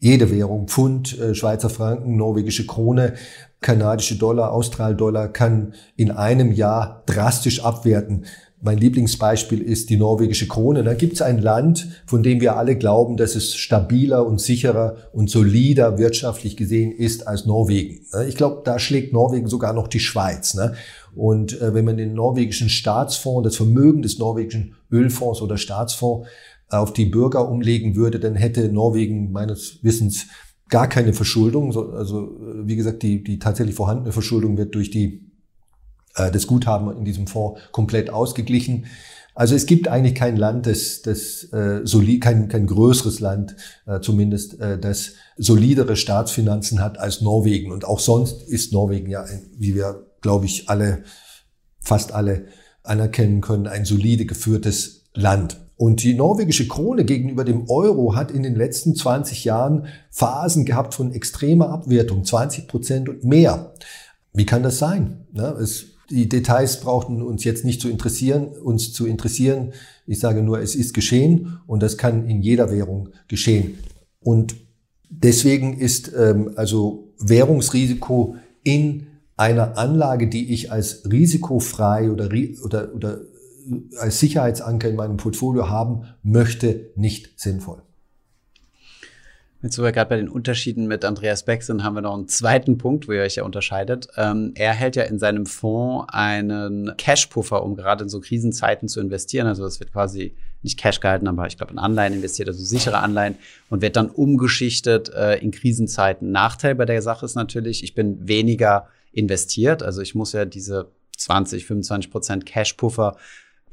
jede 0.00 0.30
Währung, 0.30 0.68
Pfund, 0.68 1.18
äh, 1.18 1.34
Schweizer 1.34 1.70
Franken, 1.70 2.16
norwegische 2.16 2.66
Krone, 2.66 3.14
kanadische 3.60 4.16
Dollar, 4.16 4.52
Austral-Dollar 4.52 5.28
kann 5.28 5.74
in 5.96 6.10
einem 6.10 6.52
Jahr 6.52 7.02
drastisch 7.06 7.64
abwerten. 7.64 8.24
Mein 8.60 8.78
Lieblingsbeispiel 8.78 9.62
ist 9.62 9.88
die 9.88 9.96
norwegische 9.96 10.48
Krone. 10.48 10.82
Da 10.82 10.94
gibt 10.94 11.12
es 11.12 11.22
ein 11.22 11.38
Land, 11.38 12.02
von 12.06 12.24
dem 12.24 12.40
wir 12.40 12.56
alle 12.56 12.76
glauben, 12.76 13.16
dass 13.16 13.36
es 13.36 13.54
stabiler 13.54 14.26
und 14.26 14.40
sicherer 14.40 14.96
und 15.12 15.30
solider 15.30 15.96
wirtschaftlich 15.96 16.56
gesehen 16.56 16.90
ist 16.90 17.28
als 17.28 17.46
Norwegen. 17.46 18.04
Ich 18.26 18.34
glaube, 18.34 18.62
da 18.64 18.80
schlägt 18.80 19.12
Norwegen 19.12 19.46
sogar 19.46 19.72
noch 19.74 19.86
die 19.86 20.00
Schweiz. 20.00 20.54
Ne? 20.54 20.74
Und 21.14 21.60
äh, 21.60 21.72
wenn 21.72 21.84
man 21.84 21.98
den 21.98 22.14
norwegischen 22.14 22.68
Staatsfonds, 22.68 23.44
das 23.44 23.56
Vermögen 23.56 24.02
des 24.02 24.18
norwegischen 24.18 24.74
Ölfonds 24.90 25.40
oder 25.40 25.56
Staatsfonds 25.56 26.28
auf 26.68 26.92
die 26.92 27.06
Bürger 27.06 27.48
umlegen 27.48 27.94
würde, 27.94 28.18
dann 28.18 28.34
hätte 28.34 28.72
Norwegen 28.72 29.30
meines 29.30 29.82
Wissens 29.84 30.26
gar 30.68 30.88
keine 30.88 31.12
Verschuldung. 31.12 31.76
Also 31.94 32.24
äh, 32.24 32.66
wie 32.66 32.76
gesagt, 32.76 33.02
die, 33.02 33.22
die 33.22 33.38
tatsächlich 33.38 33.76
vorhandene 33.76 34.12
Verschuldung 34.12 34.56
wird 34.56 34.74
durch 34.74 34.90
die 34.90 35.04
äh, 35.04 35.27
das 36.18 36.46
Guthaben 36.46 36.96
in 36.96 37.04
diesem 37.04 37.26
Fonds 37.26 37.60
komplett 37.72 38.10
ausgeglichen. 38.10 38.86
Also 39.38 39.54
es 39.54 39.66
gibt 39.66 39.86
eigentlich 39.86 40.16
kein 40.16 40.36
Land, 40.36 40.66
das, 40.66 41.00
das 41.02 41.44
äh, 41.52 41.82
solid, 41.84 42.20
kein, 42.20 42.48
kein 42.48 42.66
größeres 42.66 43.20
Land 43.20 43.54
äh, 43.86 44.00
zumindest, 44.00 44.60
äh, 44.60 44.80
das 44.80 45.12
solidere 45.36 45.94
Staatsfinanzen 45.94 46.80
hat 46.80 46.98
als 46.98 47.20
Norwegen. 47.20 47.70
Und 47.70 47.84
auch 47.84 48.00
sonst 48.00 48.42
ist 48.42 48.72
Norwegen 48.72 49.08
ja, 49.08 49.24
wie 49.56 49.76
wir, 49.76 50.06
glaube 50.22 50.46
ich, 50.46 50.68
alle, 50.68 51.04
fast 51.80 52.12
alle 52.12 52.46
anerkennen 52.82 53.40
können, 53.40 53.68
ein 53.68 53.84
solide 53.84 54.26
geführtes 54.26 55.04
Land. 55.14 55.60
Und 55.76 56.02
die 56.02 56.14
norwegische 56.14 56.66
Krone 56.66 57.04
gegenüber 57.04 57.44
dem 57.44 57.70
Euro 57.70 58.16
hat 58.16 58.32
in 58.32 58.42
den 58.42 58.56
letzten 58.56 58.96
20 58.96 59.44
Jahren 59.44 59.86
Phasen 60.10 60.64
gehabt 60.64 60.94
von 60.94 61.12
extremer 61.12 61.68
Abwertung, 61.68 62.24
20 62.24 62.66
Prozent 62.66 63.08
und 63.08 63.22
mehr. 63.22 63.72
Wie 64.32 64.46
kann 64.46 64.64
das 64.64 64.78
sein? 64.78 65.28
Es 65.60 65.86
die 66.10 66.28
Details 66.28 66.80
brauchten 66.80 67.22
uns 67.22 67.44
jetzt 67.44 67.64
nicht 67.64 67.80
zu 67.80 67.88
interessieren, 67.88 68.48
uns 68.48 68.92
zu 68.92 69.06
interessieren. 69.06 69.72
Ich 70.06 70.20
sage 70.20 70.42
nur, 70.42 70.60
es 70.60 70.74
ist 70.74 70.94
geschehen 70.94 71.58
und 71.66 71.82
das 71.82 71.98
kann 71.98 72.28
in 72.28 72.42
jeder 72.42 72.70
Währung 72.70 73.10
geschehen. 73.28 73.78
Und 74.20 74.56
deswegen 75.10 75.78
ist 75.78 76.12
ähm, 76.16 76.52
also 76.56 77.12
Währungsrisiko 77.18 78.36
in 78.62 79.06
einer 79.36 79.78
Anlage, 79.78 80.28
die 80.28 80.52
ich 80.52 80.72
als 80.72 81.10
risikofrei 81.10 82.10
oder, 82.10 82.28
oder, 82.64 82.94
oder 82.94 83.20
als 83.98 84.18
Sicherheitsanker 84.18 84.88
in 84.88 84.96
meinem 84.96 85.16
Portfolio 85.16 85.68
haben 85.68 86.02
möchte, 86.22 86.90
nicht 86.96 87.38
sinnvoll. 87.38 87.82
Jetzt, 89.60 89.76
wo 89.76 89.82
wir 89.82 89.90
gerade 89.90 90.08
bei 90.08 90.16
den 90.16 90.28
Unterschieden 90.28 90.86
mit 90.86 91.04
Andreas 91.04 91.44
Beck 91.44 91.64
sind, 91.64 91.82
haben 91.82 91.94
wir 91.94 92.00
noch 92.00 92.14
einen 92.14 92.28
zweiten 92.28 92.78
Punkt, 92.78 93.08
wo 93.08 93.12
ihr 93.12 93.22
euch 93.22 93.34
ja 93.34 93.42
unterscheidet. 93.42 94.06
Ähm, 94.16 94.52
er 94.54 94.72
hält 94.72 94.94
ja 94.94 95.02
in 95.02 95.18
seinem 95.18 95.46
Fonds 95.46 96.06
einen 96.12 96.96
Cash-Puffer, 96.96 97.64
um 97.64 97.74
gerade 97.74 98.04
in 98.04 98.08
so 98.08 98.20
Krisenzeiten 98.20 98.86
zu 98.86 99.00
investieren. 99.00 99.48
Also 99.48 99.64
das 99.64 99.80
wird 99.80 99.92
quasi 99.92 100.36
nicht 100.62 100.78
Cash 100.78 101.00
gehalten, 101.00 101.26
aber 101.26 101.48
ich 101.48 101.56
glaube 101.56 101.72
in 101.72 101.78
Anleihen 101.80 102.14
investiert, 102.14 102.48
also 102.48 102.62
sichere 102.62 102.98
Anleihen 102.98 103.34
und 103.68 103.82
wird 103.82 103.96
dann 103.96 104.10
umgeschichtet 104.10 105.08
äh, 105.08 105.38
in 105.38 105.50
Krisenzeiten. 105.50 106.30
Nachteil 106.30 106.76
bei 106.76 106.84
der 106.84 107.02
Sache 107.02 107.26
ist 107.26 107.34
natürlich, 107.34 107.82
ich 107.82 107.96
bin 107.96 108.28
weniger 108.28 108.86
investiert. 109.10 109.82
Also 109.82 110.02
ich 110.02 110.14
muss 110.14 110.34
ja 110.34 110.44
diese 110.44 110.92
20, 111.16 111.66
25 111.66 112.12
Prozent 112.12 112.46
Cash-Puffer 112.46 113.16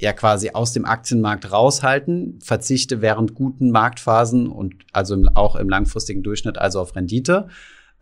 ja 0.00 0.12
quasi 0.12 0.50
aus 0.50 0.72
dem 0.72 0.84
Aktienmarkt 0.84 1.50
raushalten, 1.52 2.38
verzichte 2.42 3.00
während 3.00 3.34
guten 3.34 3.70
Marktphasen 3.70 4.48
und 4.48 4.74
also 4.92 5.14
im, 5.14 5.28
auch 5.34 5.56
im 5.56 5.68
langfristigen 5.68 6.22
Durchschnitt 6.22 6.58
also 6.58 6.80
auf 6.80 6.94
Rendite. 6.96 7.48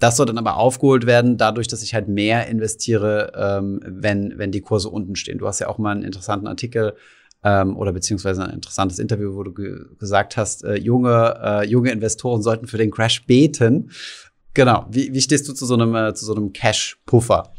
Das 0.00 0.16
soll 0.16 0.26
dann 0.26 0.38
aber 0.38 0.56
aufgeholt 0.56 1.06
werden, 1.06 1.36
dadurch, 1.36 1.68
dass 1.68 1.82
ich 1.82 1.94
halt 1.94 2.08
mehr 2.08 2.48
investiere, 2.48 3.32
ähm, 3.36 3.80
wenn, 3.86 4.34
wenn 4.36 4.50
die 4.50 4.60
Kurse 4.60 4.90
unten 4.90 5.14
stehen. 5.14 5.38
Du 5.38 5.46
hast 5.46 5.60
ja 5.60 5.68
auch 5.68 5.78
mal 5.78 5.92
einen 5.92 6.02
interessanten 6.02 6.48
Artikel 6.48 6.94
ähm, 7.44 7.76
oder 7.76 7.92
beziehungsweise 7.92 8.42
ein 8.42 8.50
interessantes 8.50 8.98
Interview, 8.98 9.36
wo 9.36 9.44
du 9.44 9.52
ge 9.52 9.84
gesagt 9.98 10.36
hast, 10.36 10.64
äh, 10.64 10.74
junge, 10.74 11.38
äh, 11.40 11.66
junge 11.66 11.92
Investoren 11.92 12.42
sollten 12.42 12.66
für 12.66 12.78
den 12.78 12.90
Crash 12.90 13.24
beten. 13.26 13.90
Genau. 14.52 14.86
Wie, 14.90 15.12
wie 15.12 15.20
stehst 15.20 15.48
du 15.48 15.52
zu 15.52 15.66
so 15.66 15.74
einem, 15.74 15.94
äh, 15.94 16.14
zu 16.14 16.24
so 16.24 16.34
einem 16.34 16.52
Cash-Puffer? 16.52 17.52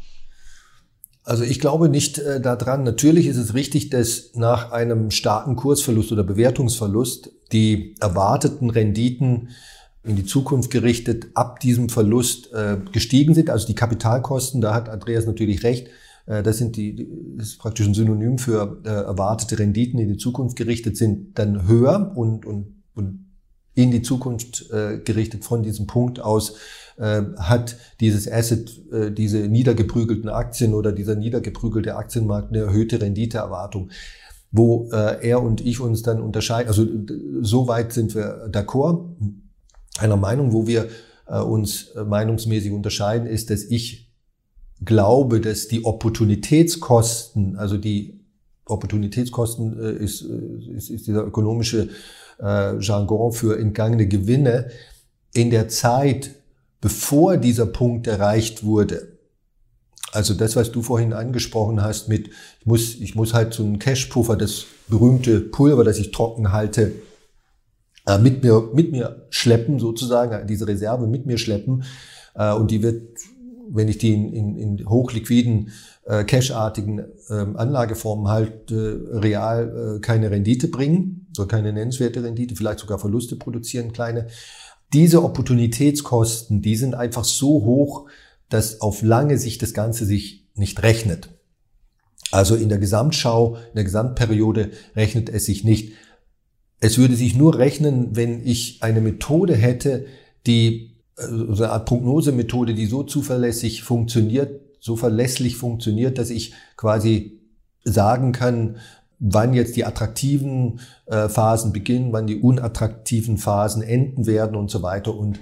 Also 1.26 1.42
ich 1.42 1.58
glaube 1.58 1.88
nicht 1.88 2.18
äh, 2.18 2.40
daran. 2.40 2.84
Natürlich 2.84 3.26
ist 3.26 3.36
es 3.36 3.52
richtig, 3.52 3.90
dass 3.90 4.30
nach 4.34 4.70
einem 4.70 5.10
starken 5.10 5.56
Kursverlust 5.56 6.12
oder 6.12 6.22
Bewertungsverlust 6.22 7.32
die 7.52 7.96
erwarteten 8.00 8.70
Renditen 8.70 9.48
in 10.04 10.14
die 10.14 10.24
Zukunft 10.24 10.70
gerichtet 10.70 11.26
ab 11.34 11.58
diesem 11.58 11.88
Verlust 11.88 12.52
äh, 12.52 12.76
gestiegen 12.92 13.34
sind. 13.34 13.50
Also 13.50 13.66
die 13.66 13.74
Kapitalkosten, 13.74 14.60
da 14.60 14.72
hat 14.72 14.88
Andreas 14.88 15.26
natürlich 15.26 15.64
recht, 15.64 15.88
äh, 16.26 16.44
das 16.44 16.58
sind 16.58 16.76
die, 16.76 17.08
das 17.36 17.48
ist 17.48 17.58
praktisch 17.58 17.88
ein 17.88 17.94
Synonym 17.94 18.38
für 18.38 18.80
äh, 18.84 18.88
erwartete 18.88 19.58
Renditen, 19.58 19.98
in 19.98 20.08
die 20.08 20.18
Zukunft 20.18 20.54
gerichtet 20.54 20.96
sind, 20.96 21.36
dann 21.40 21.66
höher 21.66 22.12
und, 22.14 22.46
und, 22.46 22.84
und 22.94 23.26
in 23.74 23.90
die 23.90 24.02
Zukunft 24.02 24.70
äh, 24.70 24.98
gerichtet 24.98 25.44
von 25.44 25.64
diesem 25.64 25.88
Punkt 25.88 26.20
aus 26.20 26.54
äh, 26.98 27.22
hat 27.38 27.76
dieses 28.00 28.30
Asset, 28.30 28.80
äh, 28.92 29.10
diese 29.10 29.48
niedergeprügelten 29.48 30.28
Aktien 30.28 30.74
oder 30.74 30.92
dieser 30.92 31.14
niedergeprügelte 31.14 31.96
Aktienmarkt 31.96 32.48
eine 32.50 32.64
erhöhte 32.64 33.00
Renditeerwartung 33.00 33.90
wo 34.52 34.88
äh, 34.92 35.28
er 35.28 35.42
und 35.42 35.60
ich 35.60 35.80
uns 35.80 36.02
dann 36.02 36.20
unterscheiden. 36.20 36.68
Also 36.68 36.86
so 37.42 37.68
weit 37.68 37.92
sind 37.92 38.14
wir 38.14 38.48
d'accord. 38.50 39.04
Einer 39.98 40.16
Meinung, 40.16 40.52
wo 40.52 40.66
wir 40.66 40.88
äh, 41.26 41.40
uns 41.40 41.88
äh, 41.90 42.04
meinungsmäßig 42.04 42.72
unterscheiden, 42.72 43.26
ist, 43.26 43.50
dass 43.50 43.64
ich 43.64 44.12
glaube, 44.84 45.40
dass 45.40 45.68
die 45.68 45.84
Opportunitätskosten, 45.84 47.56
also 47.56 47.76
die 47.76 48.20
Opportunitätskosten 48.66 49.78
äh, 49.78 49.92
ist, 50.04 50.22
äh, 50.22 50.76
ist, 50.76 50.90
ist 50.90 51.06
dieser 51.06 51.24
ökonomische 51.24 51.88
äh, 52.40 52.78
Jargon 52.78 53.32
für 53.32 53.58
entgangene 53.58 54.06
Gewinne, 54.06 54.70
in 55.34 55.50
der 55.50 55.68
Zeit, 55.68 56.34
bevor 56.86 57.36
dieser 57.36 57.66
Punkt 57.66 58.06
erreicht 58.06 58.62
wurde, 58.62 59.18
also 60.12 60.34
das, 60.34 60.54
was 60.54 60.70
du 60.70 60.82
vorhin 60.82 61.12
angesprochen 61.12 61.82
hast 61.82 62.08
mit, 62.08 62.28
ich 62.60 62.66
muss, 62.66 62.94
ich 62.94 63.16
muss 63.16 63.34
halt 63.34 63.54
so 63.54 63.64
einen 63.64 63.80
Cash-Puffer, 63.80 64.36
das 64.36 64.66
berühmte 64.86 65.40
Pulver, 65.40 65.82
das 65.82 65.98
ich 65.98 66.12
trocken 66.12 66.52
halte, 66.52 66.92
äh, 68.06 68.18
mit 68.18 68.44
mir, 68.44 68.70
mit 68.72 68.92
mir 68.92 69.26
schleppen 69.30 69.80
sozusagen, 69.80 70.46
diese 70.46 70.68
Reserve 70.68 71.08
mit 71.08 71.26
mir 71.26 71.38
schleppen. 71.38 71.82
Äh, 72.36 72.52
und 72.52 72.70
die 72.70 72.84
wird, 72.84 73.18
wenn 73.68 73.88
ich 73.88 73.98
die 73.98 74.14
in, 74.14 74.32
in, 74.32 74.56
in 74.56 74.88
hochliquiden, 74.88 75.72
äh, 76.04 76.22
cashartigen 76.22 77.04
ähm, 77.30 77.56
Anlageformen 77.56 78.28
halt 78.28 78.70
real 78.70 79.98
keine 80.02 80.30
Rendite 80.30 80.68
bringen, 80.68 81.26
so 81.32 81.46
keine 81.46 81.72
nennenswerte 81.72 82.22
Rendite, 82.22 82.54
vielleicht 82.54 82.78
sogar 82.78 83.00
Verluste 83.00 83.34
produzieren, 83.34 83.92
kleine. 83.92 84.28
Diese 84.92 85.22
Opportunitätskosten, 85.22 86.62
die 86.62 86.76
sind 86.76 86.94
einfach 86.94 87.24
so 87.24 87.64
hoch, 87.64 88.08
dass 88.48 88.80
auf 88.80 89.02
lange 89.02 89.38
Sicht 89.38 89.62
das 89.62 89.74
Ganze 89.74 90.04
sich 90.04 90.46
nicht 90.54 90.82
rechnet. 90.82 91.28
Also 92.30 92.54
in 92.54 92.68
der 92.68 92.78
Gesamtschau, 92.78 93.56
in 93.56 93.74
der 93.74 93.84
Gesamtperiode 93.84 94.70
rechnet 94.94 95.28
es 95.28 95.46
sich 95.46 95.64
nicht. 95.64 95.92
Es 96.80 96.98
würde 96.98 97.16
sich 97.16 97.34
nur 97.34 97.58
rechnen, 97.58 98.16
wenn 98.16 98.46
ich 98.46 98.82
eine 98.82 99.00
Methode 99.00 99.54
hätte, 99.54 100.06
die, 100.46 100.96
also 101.16 101.64
eine 101.64 101.72
Art 101.72 101.86
Prognosemethode, 101.86 102.74
die 102.74 102.86
so 102.86 103.02
zuverlässig 103.02 103.82
funktioniert, 103.82 104.60
so 104.80 104.96
verlässlich 104.96 105.56
funktioniert, 105.56 106.18
dass 106.18 106.30
ich 106.30 106.54
quasi 106.76 107.40
sagen 107.84 108.32
kann, 108.32 108.76
wann 109.18 109.54
jetzt 109.54 109.76
die 109.76 109.84
attraktiven 109.84 110.80
äh, 111.06 111.28
Phasen 111.28 111.72
beginnen, 111.72 112.12
wann 112.12 112.26
die 112.26 112.40
unattraktiven 112.40 113.38
Phasen 113.38 113.82
enden 113.82 114.26
werden 114.26 114.56
und 114.56 114.70
so 114.70 114.82
weiter. 114.82 115.14
Und 115.14 115.38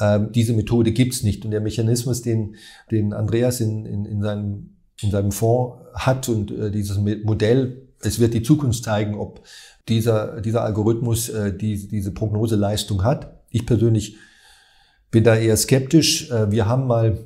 ähm, 0.00 0.30
diese 0.32 0.52
Methode 0.52 0.92
gibt's 0.92 1.22
nicht. 1.22 1.44
Und 1.44 1.50
der 1.50 1.60
Mechanismus, 1.60 2.22
den, 2.22 2.56
den 2.90 3.12
Andreas 3.12 3.60
in, 3.60 3.86
in, 3.86 4.04
in, 4.04 4.22
seinem, 4.22 4.76
in 5.00 5.10
seinem 5.10 5.32
Fonds 5.32 5.78
hat 5.94 6.28
und 6.28 6.50
äh, 6.50 6.70
dieses 6.70 6.98
Modell, 6.98 7.88
es 8.02 8.18
wird 8.18 8.34
die 8.34 8.42
Zukunft 8.42 8.84
zeigen, 8.84 9.14
ob 9.14 9.42
dieser, 9.88 10.40
dieser 10.40 10.62
Algorithmus 10.62 11.28
äh, 11.28 11.56
die, 11.56 11.88
diese 11.88 12.12
Prognoseleistung 12.12 13.04
hat. 13.04 13.40
Ich 13.50 13.66
persönlich 13.66 14.16
bin 15.10 15.24
da 15.24 15.36
eher 15.36 15.56
skeptisch. 15.56 16.30
Äh, 16.30 16.50
wir 16.50 16.66
haben 16.66 16.86
mal 16.86 17.18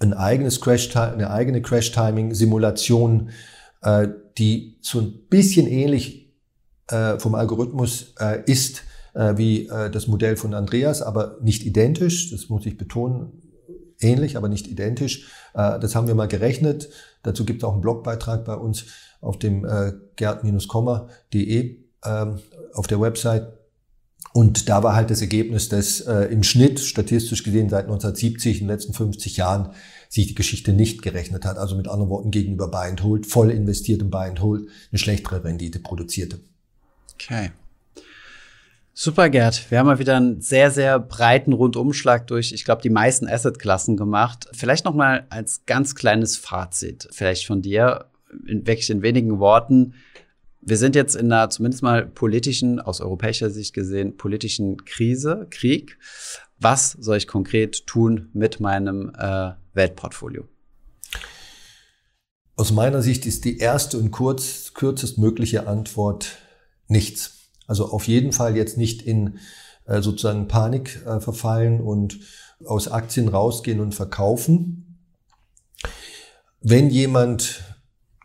ein 0.00 0.12
eigenes 0.12 0.60
Crash, 0.60 0.94
eine 0.96 1.30
eigene 1.30 1.62
Crash-Timing-Simulation, 1.62 3.30
äh, 3.82 4.08
die 4.38 4.78
so 4.80 5.00
ein 5.00 5.26
bisschen 5.28 5.66
ähnlich 5.66 6.32
äh, 6.88 7.18
vom 7.18 7.34
Algorithmus 7.34 8.14
äh, 8.18 8.42
ist 8.46 8.82
äh, 9.14 9.36
wie 9.36 9.68
äh, 9.68 9.90
das 9.90 10.06
Modell 10.06 10.36
von 10.36 10.54
Andreas, 10.54 11.02
aber 11.02 11.38
nicht 11.40 11.64
identisch. 11.64 12.30
Das 12.30 12.48
muss 12.48 12.66
ich 12.66 12.76
betonen. 12.76 13.42
Ähnlich, 14.00 14.36
aber 14.36 14.48
nicht 14.48 14.66
identisch. 14.66 15.28
Äh, 15.54 15.78
das 15.78 15.94
haben 15.94 16.06
wir 16.06 16.14
mal 16.14 16.28
gerechnet. 16.28 16.88
Dazu 17.22 17.44
gibt 17.44 17.62
es 17.62 17.64
auch 17.64 17.72
einen 17.72 17.82
Blogbeitrag 17.82 18.44
bei 18.44 18.54
uns 18.54 18.86
auf 19.20 19.38
dem 19.38 19.64
äh, 19.64 19.92
gerd-komma.de 20.16 21.76
ähm, 22.04 22.38
auf 22.74 22.86
der 22.86 23.00
Website. 23.00 23.61
Und 24.32 24.68
da 24.68 24.82
war 24.82 24.94
halt 24.94 25.10
das 25.10 25.20
Ergebnis, 25.20 25.68
dass 25.68 26.00
äh, 26.00 26.24
im 26.32 26.42
Schnitt, 26.42 26.80
statistisch 26.80 27.42
gesehen 27.42 27.68
seit 27.68 27.84
1970, 27.84 28.60
in 28.60 28.66
den 28.66 28.74
letzten 28.74 28.94
50 28.94 29.36
Jahren, 29.36 29.70
sich 30.08 30.26
die 30.26 30.34
Geschichte 30.34 30.72
nicht 30.72 31.02
gerechnet 31.02 31.44
hat. 31.44 31.58
Also 31.58 31.76
mit 31.76 31.88
anderen 31.88 32.10
Worten 32.10 32.30
gegenüber 32.30 32.68
Buy 32.68 32.88
and 32.88 33.02
Hold, 33.02 33.26
voll 33.26 33.50
investiert 33.50 34.00
in 34.00 34.10
Buy 34.10 34.28
and 34.28 34.40
Hold, 34.40 34.68
eine 34.90 34.98
schlechtere 34.98 35.44
Rendite 35.44 35.80
produzierte. 35.80 36.40
Okay. 37.14 37.50
Super, 38.94 39.30
Gerd. 39.30 39.70
Wir 39.70 39.78
haben 39.78 39.86
mal 39.86 39.98
wieder 39.98 40.16
einen 40.16 40.42
sehr, 40.42 40.70
sehr 40.70 40.98
breiten 40.98 41.54
Rundumschlag 41.54 42.26
durch, 42.26 42.52
ich 42.52 42.64
glaube, 42.64 42.82
die 42.82 42.90
meisten 42.90 43.26
Assetklassen 43.26 43.96
gemacht. 43.96 44.48
Vielleicht 44.52 44.84
noch 44.84 44.94
mal 44.94 45.26
als 45.30 45.64
ganz 45.64 45.94
kleines 45.94 46.36
Fazit, 46.36 47.08
vielleicht 47.10 47.46
von 47.46 47.62
dir, 47.62 48.06
in, 48.46 48.66
wirklich 48.66 48.90
in 48.90 49.00
wenigen 49.00 49.38
Worten. 49.38 49.94
Wir 50.64 50.76
sind 50.76 50.94
jetzt 50.94 51.16
in 51.16 51.32
einer 51.32 51.50
zumindest 51.50 51.82
mal 51.82 52.06
politischen, 52.06 52.78
aus 52.78 53.00
europäischer 53.00 53.50
Sicht 53.50 53.74
gesehen, 53.74 54.16
politischen 54.16 54.84
Krise, 54.84 55.48
Krieg. 55.50 55.98
Was 56.60 56.92
soll 56.92 57.16
ich 57.16 57.26
konkret 57.26 57.84
tun 57.88 58.30
mit 58.32 58.60
meinem 58.60 59.12
äh, 59.18 59.50
Weltportfolio? 59.74 60.44
Aus 62.54 62.70
meiner 62.70 63.02
Sicht 63.02 63.26
ist 63.26 63.44
die 63.44 63.58
erste 63.58 63.98
und 63.98 64.12
kurz, 64.12 64.72
kürzestmögliche 64.72 65.66
Antwort 65.66 66.36
nichts. 66.86 67.50
Also 67.66 67.86
auf 67.86 68.06
jeden 68.06 68.30
Fall 68.30 68.56
jetzt 68.56 68.78
nicht 68.78 69.02
in 69.02 69.40
äh, 69.86 70.00
sozusagen 70.00 70.46
Panik 70.46 71.04
äh, 71.04 71.18
verfallen 71.18 71.80
und 71.80 72.20
aus 72.64 72.86
Aktien 72.86 73.26
rausgehen 73.26 73.80
und 73.80 73.96
verkaufen. 73.96 75.00
Wenn 76.60 76.88
jemand 76.88 77.64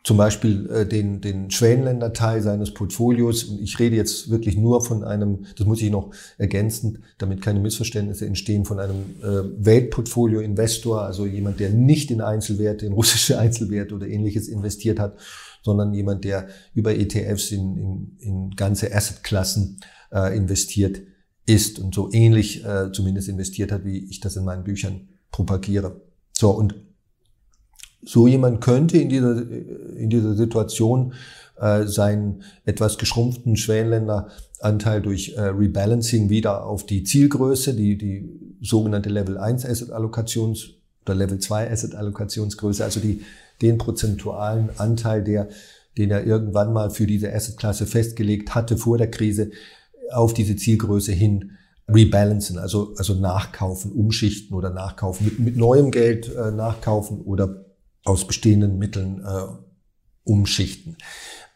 zum 0.08 0.16
Beispiel 0.16 0.70
äh, 0.70 0.86
den, 0.86 1.20
den 1.20 1.52
Schwellenländerteil 1.52 2.42
seines 2.42 2.74
Portfolios, 2.74 3.44
und 3.44 3.60
ich 3.60 3.78
rede 3.78 3.98
jetzt 3.98 4.30
wirklich 4.30 4.56
nur 4.56 4.82
von 4.82 5.04
einem, 5.04 5.44
das 5.58 5.68
muss 5.68 5.82
ich 5.82 5.92
noch 5.92 6.12
ergänzen, 6.38 7.04
damit 7.18 7.42
keine 7.42 7.60
Missverständnisse 7.60 8.26
entstehen, 8.26 8.64
von 8.64 8.80
einem 8.80 9.02
äh, 9.22 9.66
Weltportfolio-Investor, 9.66 11.02
also 11.02 11.26
jemand, 11.26 11.60
der 11.60 11.72
nicht 11.72 12.10
in 12.10 12.22
Einzelwerte, 12.22 12.86
in 12.86 12.94
russische 12.94 13.38
Einzelwerte 13.40 13.96
oder 13.96 14.08
ähnliches 14.08 14.48
investiert 14.48 14.98
hat, 14.98 15.18
sondern 15.62 15.94
jemand, 15.94 16.24
der 16.24 16.48
über 16.74 16.96
ETFs 16.96 17.52
in, 17.52 17.76
in, 17.76 18.18
in 18.20 18.52
ganze 18.52 18.96
Assetklassen 18.96 19.82
äh, 20.14 20.38
investiert 20.38 21.02
ist 21.46 21.80
und 21.80 21.94
so 21.94 22.10
ähnlich 22.14 22.64
äh, 22.64 22.94
zumindest 22.94 23.28
investiert 23.28 23.74
hat, 23.74 23.84
wie 23.84 24.06
ich 24.10 24.22
das 24.22 24.38
in 24.38 24.46
meinen 24.46 24.64
Büchern 24.64 25.10
propagiere. 25.32 26.00
So, 26.32 26.52
und 26.52 26.87
so 28.04 28.28
jemand 28.28 28.62
könnte 28.62 28.98
in 28.98 29.10
dieser, 29.10 29.42
in 29.96 30.10
dieser 30.10 30.36
Situation 30.36 31.14
äh, 31.60 31.86
seinen 31.86 32.44
etwas 32.66 32.98
geschrumpften 32.98 33.58
Schwellenländeranteil 33.58 35.02
durch 35.02 35.34
äh, 35.36 35.42
Rebalancing 35.42 36.30
wieder 36.30 36.66
auf 36.66 36.86
die 36.86 37.04
Zielgröße, 37.04 37.74
die, 37.74 37.98
die 37.98 38.56
sogenannte 38.62 39.10
Level 39.10 39.38
1 39.38 39.66
Asset 39.66 39.92
Allokations 39.92 40.70
oder 41.06 41.16
Level 41.16 41.40
2 41.40 41.72
Asset 41.72 41.96
Allokationsgröße, 41.96 42.84
also 42.84 43.00
die 43.00 43.22
den 43.62 43.78
prozentualen 43.78 44.70
Anteil, 44.78 45.24
der, 45.24 45.50
den 45.98 46.12
er 46.12 46.26
irgendwann 46.26 46.74
mal 46.74 46.92
für 46.92 47.08
diese 47.08 47.34
Assetklasse 47.34 47.88
festgelegt 47.88 48.54
hatte 48.54 48.78
vor 48.78 48.98
der 48.98 49.10
Krise, 49.10 49.52
auf 50.12 50.34
diese 50.34 50.56
Zielgröße 50.56 51.12
hin 51.12 51.52
rebalancen, 51.90 52.58
also, 52.58 52.94
also 52.98 53.14
nachkaufen, 53.14 53.92
umschichten 53.92 54.56
oder 54.56 54.70
nachkaufen, 54.70 55.26
mit, 55.26 55.40
mit 55.40 55.58
neuem 55.58 55.92
Geld 55.92 56.34
äh, 56.36 56.52
nachkaufen 56.52 57.22
oder 57.22 57.66
aus 58.08 58.26
bestehenden 58.26 58.78
Mitteln 58.78 59.22
äh, 59.26 59.48
umschichten. 60.24 60.98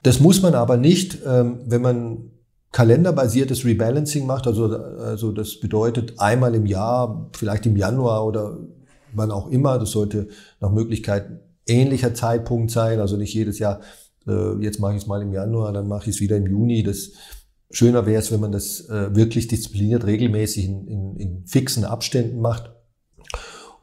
Das 0.03 0.19
muss 0.19 0.41
man 0.41 0.53
aber 0.53 0.77
nicht, 0.77 1.19
ähm, 1.25 1.61
wenn 1.65 1.81
man 1.81 2.31
kalenderbasiertes 2.71 3.65
Rebalancing 3.65 4.25
macht, 4.25 4.47
also, 4.47 4.65
also 4.65 5.31
das 5.31 5.59
bedeutet 5.59 6.19
einmal 6.19 6.55
im 6.55 6.65
Jahr, 6.65 7.29
vielleicht 7.33 7.65
im 7.65 7.77
Januar 7.77 8.25
oder 8.25 8.57
wann 9.13 9.31
auch 9.31 9.49
immer, 9.49 9.79
das 9.79 9.91
sollte 9.91 10.27
nach 10.59 10.71
Möglichkeit 10.71 11.41
ähnlicher 11.67 12.13
Zeitpunkt 12.13 12.71
sein, 12.71 12.99
also 12.99 13.17
nicht 13.17 13.33
jedes 13.33 13.59
Jahr, 13.59 13.81
äh, 14.27 14.61
jetzt 14.61 14.79
mache 14.79 14.93
ich 14.93 15.03
es 15.03 15.07
mal 15.07 15.21
im 15.21 15.33
Januar, 15.33 15.71
dann 15.71 15.87
mache 15.87 16.09
ich 16.09 16.15
es 16.15 16.21
wieder 16.21 16.37
im 16.37 16.47
Juni. 16.47 16.83
Das 16.83 17.11
schöner 17.69 18.05
wäre 18.05 18.21
es, 18.21 18.31
wenn 18.31 18.39
man 18.41 18.51
das 18.51 18.89
äh, 18.89 19.15
wirklich 19.15 19.47
diszipliniert, 19.47 20.05
regelmäßig 20.05 20.65
in, 20.65 20.87
in, 20.87 21.15
in 21.17 21.45
fixen 21.45 21.85
Abständen 21.85 22.41
macht. 22.41 22.71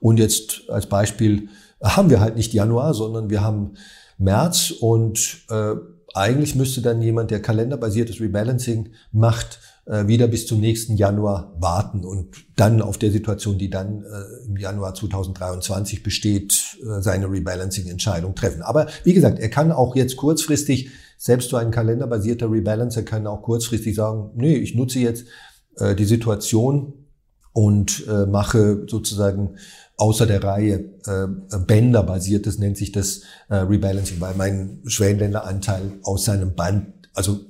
Und 0.00 0.18
jetzt 0.18 0.68
als 0.68 0.86
Beispiel 0.86 1.48
haben 1.82 2.10
wir 2.10 2.20
halt 2.20 2.36
nicht 2.36 2.52
Januar, 2.52 2.94
sondern 2.94 3.30
wir 3.30 3.42
haben 3.42 3.74
März 4.18 4.70
und 4.70 5.44
äh, 5.50 5.74
eigentlich 6.14 6.54
müsste 6.54 6.82
dann 6.82 7.00
jemand, 7.02 7.30
der 7.30 7.40
kalenderbasiertes 7.40 8.20
Rebalancing 8.20 8.90
macht, 9.12 9.60
äh, 9.86 10.06
wieder 10.06 10.26
bis 10.26 10.46
zum 10.46 10.60
nächsten 10.60 10.96
Januar 10.96 11.54
warten 11.58 12.04
und 12.04 12.36
dann 12.56 12.82
auf 12.82 12.98
der 12.98 13.10
Situation, 13.10 13.58
die 13.58 13.70
dann 13.70 14.04
äh, 14.04 14.46
im 14.46 14.56
Januar 14.56 14.94
2023 14.94 16.02
besteht, 16.02 16.78
äh, 16.82 17.00
seine 17.00 17.30
Rebalancing-Entscheidung 17.30 18.34
treffen. 18.34 18.62
Aber 18.62 18.86
wie 19.04 19.14
gesagt, 19.14 19.38
er 19.38 19.50
kann 19.50 19.72
auch 19.72 19.96
jetzt 19.96 20.16
kurzfristig, 20.16 20.90
selbst 21.16 21.50
so 21.50 21.56
ein 21.56 21.70
kalenderbasierter 21.70 22.50
Rebalancer 22.50 23.02
kann 23.02 23.26
auch 23.26 23.42
kurzfristig 23.42 23.94
sagen, 23.94 24.30
nee, 24.34 24.54
ich 24.56 24.74
nutze 24.74 25.00
jetzt 25.00 25.26
äh, 25.76 25.94
die 25.94 26.04
Situation 26.04 26.92
und 27.52 28.06
äh, 28.06 28.26
mache 28.26 28.84
sozusagen 28.88 29.56
außer 29.98 30.26
der 30.26 30.42
Reihe 30.42 30.90
äh, 31.06 31.58
Bänder-basiertes, 31.58 32.58
nennt 32.58 32.76
sich 32.76 32.92
das 32.92 33.22
äh, 33.48 33.56
Rebalancing, 33.56 34.20
weil 34.20 34.34
mein 34.34 34.80
Schwellenländeranteil 34.86 35.98
aus 36.04 36.24
seinem 36.24 36.54
Band, 36.54 37.10
also 37.14 37.40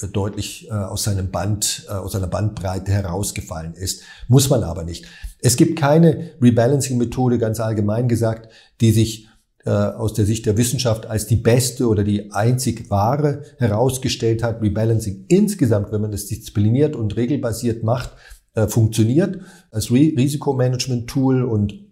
äh, 0.00 0.08
deutlich 0.08 0.68
äh, 0.68 0.74
aus 0.74 1.04
seinem 1.04 1.30
Band, 1.30 1.86
äh, 1.88 1.92
aus 1.92 2.12
seiner 2.12 2.26
Bandbreite 2.26 2.92
herausgefallen 2.92 3.74
ist. 3.74 4.02
Muss 4.28 4.50
man 4.50 4.62
aber 4.62 4.84
nicht. 4.84 5.06
Es 5.40 5.56
gibt 5.56 5.78
keine 5.78 6.32
Rebalancing-Methode, 6.40 7.38
ganz 7.38 7.58
allgemein 7.58 8.06
gesagt, 8.06 8.52
die 8.82 8.92
sich 8.92 9.28
äh, 9.64 9.70
aus 9.70 10.12
der 10.12 10.26
Sicht 10.26 10.44
der 10.44 10.58
Wissenschaft 10.58 11.06
als 11.06 11.26
die 11.26 11.36
beste 11.36 11.88
oder 11.88 12.04
die 12.04 12.32
einzig 12.32 12.90
wahre 12.90 13.44
herausgestellt 13.56 14.42
hat. 14.42 14.60
Rebalancing 14.60 15.24
insgesamt, 15.28 15.90
wenn 15.90 16.02
man 16.02 16.12
das 16.12 16.26
diszipliniert 16.26 16.94
und 16.94 17.16
regelbasiert 17.16 17.82
macht, 17.82 18.12
äh, 18.52 18.66
funktioniert 18.66 19.40
als 19.70 19.90
Risikomanagement-Tool 19.90 21.44
und 21.44 21.84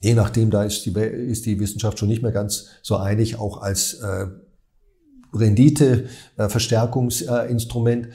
je 0.00 0.14
nachdem, 0.14 0.50
da 0.50 0.64
ist 0.64 0.84
die, 0.86 0.92
ist 0.92 1.46
die 1.46 1.60
Wissenschaft 1.60 1.98
schon 1.98 2.08
nicht 2.08 2.22
mehr 2.22 2.32
ganz 2.32 2.66
so 2.82 2.96
einig, 2.96 3.38
auch 3.38 3.62
als 3.62 3.94
äh, 3.94 4.26
Rendite-Verstärkungsinstrument. 5.32 8.08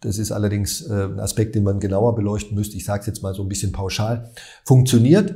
Das 0.00 0.18
ist 0.18 0.32
allerdings 0.32 0.82
äh, 0.82 1.04
ein 1.04 1.20
Aspekt, 1.20 1.54
den 1.54 1.64
man 1.64 1.80
genauer 1.80 2.14
beleuchten 2.14 2.54
müsste. 2.54 2.76
Ich 2.76 2.84
sage 2.84 3.00
es 3.00 3.06
jetzt 3.06 3.22
mal 3.22 3.34
so 3.34 3.42
ein 3.42 3.48
bisschen 3.48 3.72
pauschal. 3.72 4.30
Funktioniert, 4.64 5.34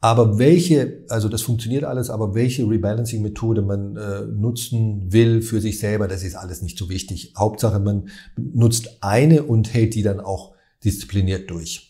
aber 0.00 0.38
welche, 0.38 1.04
also 1.08 1.28
das 1.28 1.42
funktioniert 1.42 1.84
alles, 1.84 2.08
aber 2.08 2.34
welche 2.34 2.68
Rebalancing-Methode 2.68 3.62
man 3.62 3.96
äh, 3.96 4.22
nutzen 4.22 5.12
will 5.12 5.42
für 5.42 5.60
sich 5.60 5.78
selber, 5.78 6.08
das 6.08 6.22
ist 6.22 6.36
alles 6.36 6.62
nicht 6.62 6.78
so 6.78 6.88
wichtig. 6.88 7.34
Hauptsache, 7.36 7.80
man 7.80 8.08
nutzt 8.36 9.02
eine 9.02 9.42
und 9.42 9.74
hält 9.74 9.94
die 9.94 10.02
dann 10.02 10.20
auch 10.20 10.54
diszipliniert 10.84 11.50
durch. 11.50 11.89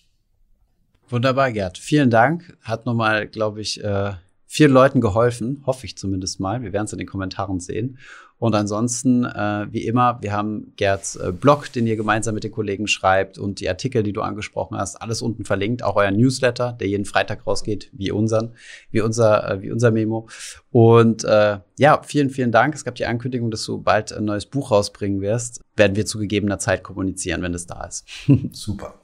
Wunderbar, 1.10 1.50
Gerd. 1.50 1.76
Vielen 1.76 2.08
Dank. 2.08 2.56
Hat 2.62 2.86
nochmal, 2.86 3.26
glaube 3.26 3.60
ich, 3.60 3.82
äh, 3.82 4.12
vielen 4.46 4.70
Leuten 4.70 5.00
geholfen. 5.00 5.62
Hoffe 5.66 5.84
ich 5.84 5.98
zumindest 5.98 6.38
mal. 6.38 6.62
Wir 6.62 6.72
werden 6.72 6.84
es 6.84 6.92
in 6.92 6.98
den 6.98 7.08
Kommentaren 7.08 7.58
sehen. 7.58 7.98
Und 8.40 8.54
ansonsten, 8.54 9.26
äh, 9.26 9.66
wie 9.70 9.86
immer, 9.86 10.18
wir 10.22 10.32
haben 10.32 10.72
Gerds 10.76 11.16
äh, 11.16 11.30
Blog, 11.30 11.70
den 11.74 11.86
ihr 11.86 11.96
gemeinsam 11.96 12.34
mit 12.34 12.42
den 12.42 12.50
Kollegen 12.50 12.86
schreibt 12.86 13.36
und 13.36 13.60
die 13.60 13.68
Artikel, 13.68 14.02
die 14.02 14.14
du 14.14 14.22
angesprochen 14.22 14.78
hast, 14.78 14.96
alles 14.96 15.20
unten 15.20 15.44
verlinkt. 15.44 15.84
Auch 15.84 15.96
euer 15.96 16.10
Newsletter, 16.10 16.72
der 16.72 16.88
jeden 16.88 17.04
Freitag 17.04 17.46
rausgeht, 17.46 17.90
wie 17.92 18.10
unseren, 18.10 18.54
wie 18.90 19.02
unser, 19.02 19.50
äh, 19.50 19.62
wie 19.62 19.70
unser 19.70 19.90
Memo. 19.90 20.26
Und 20.70 21.22
äh, 21.24 21.58
ja, 21.78 22.02
vielen, 22.02 22.30
vielen 22.30 22.50
Dank. 22.50 22.74
Es 22.74 22.82
gab 22.82 22.94
die 22.94 23.04
Ankündigung, 23.04 23.50
dass 23.50 23.62
du 23.66 23.82
bald 23.82 24.10
ein 24.10 24.24
neues 24.24 24.46
Buch 24.46 24.70
rausbringen 24.70 25.20
wirst. 25.20 25.60
Werden 25.76 25.94
wir 25.94 26.06
zu 26.06 26.18
gegebener 26.18 26.58
Zeit 26.58 26.82
kommunizieren, 26.82 27.42
wenn 27.42 27.52
es 27.52 27.66
da 27.66 27.84
ist. 27.84 28.06
Super. 28.52 28.94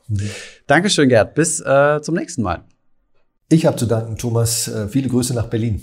Dankeschön, 0.67 1.11
Gerd. 1.11 1.35
Bis 1.35 1.61
äh, 1.61 2.01
zum 2.01 2.15
nächsten 2.15 2.41
Mal. 2.41 2.65
Ich 3.51 3.67
habe 3.67 3.77
zu 3.77 3.85
danken, 3.85 4.17
Thomas. 4.17 4.67
Äh, 4.67 4.89
viele 4.89 5.11
Grüße 5.11 5.35
nach 5.35 5.49
Berlin. 5.49 5.83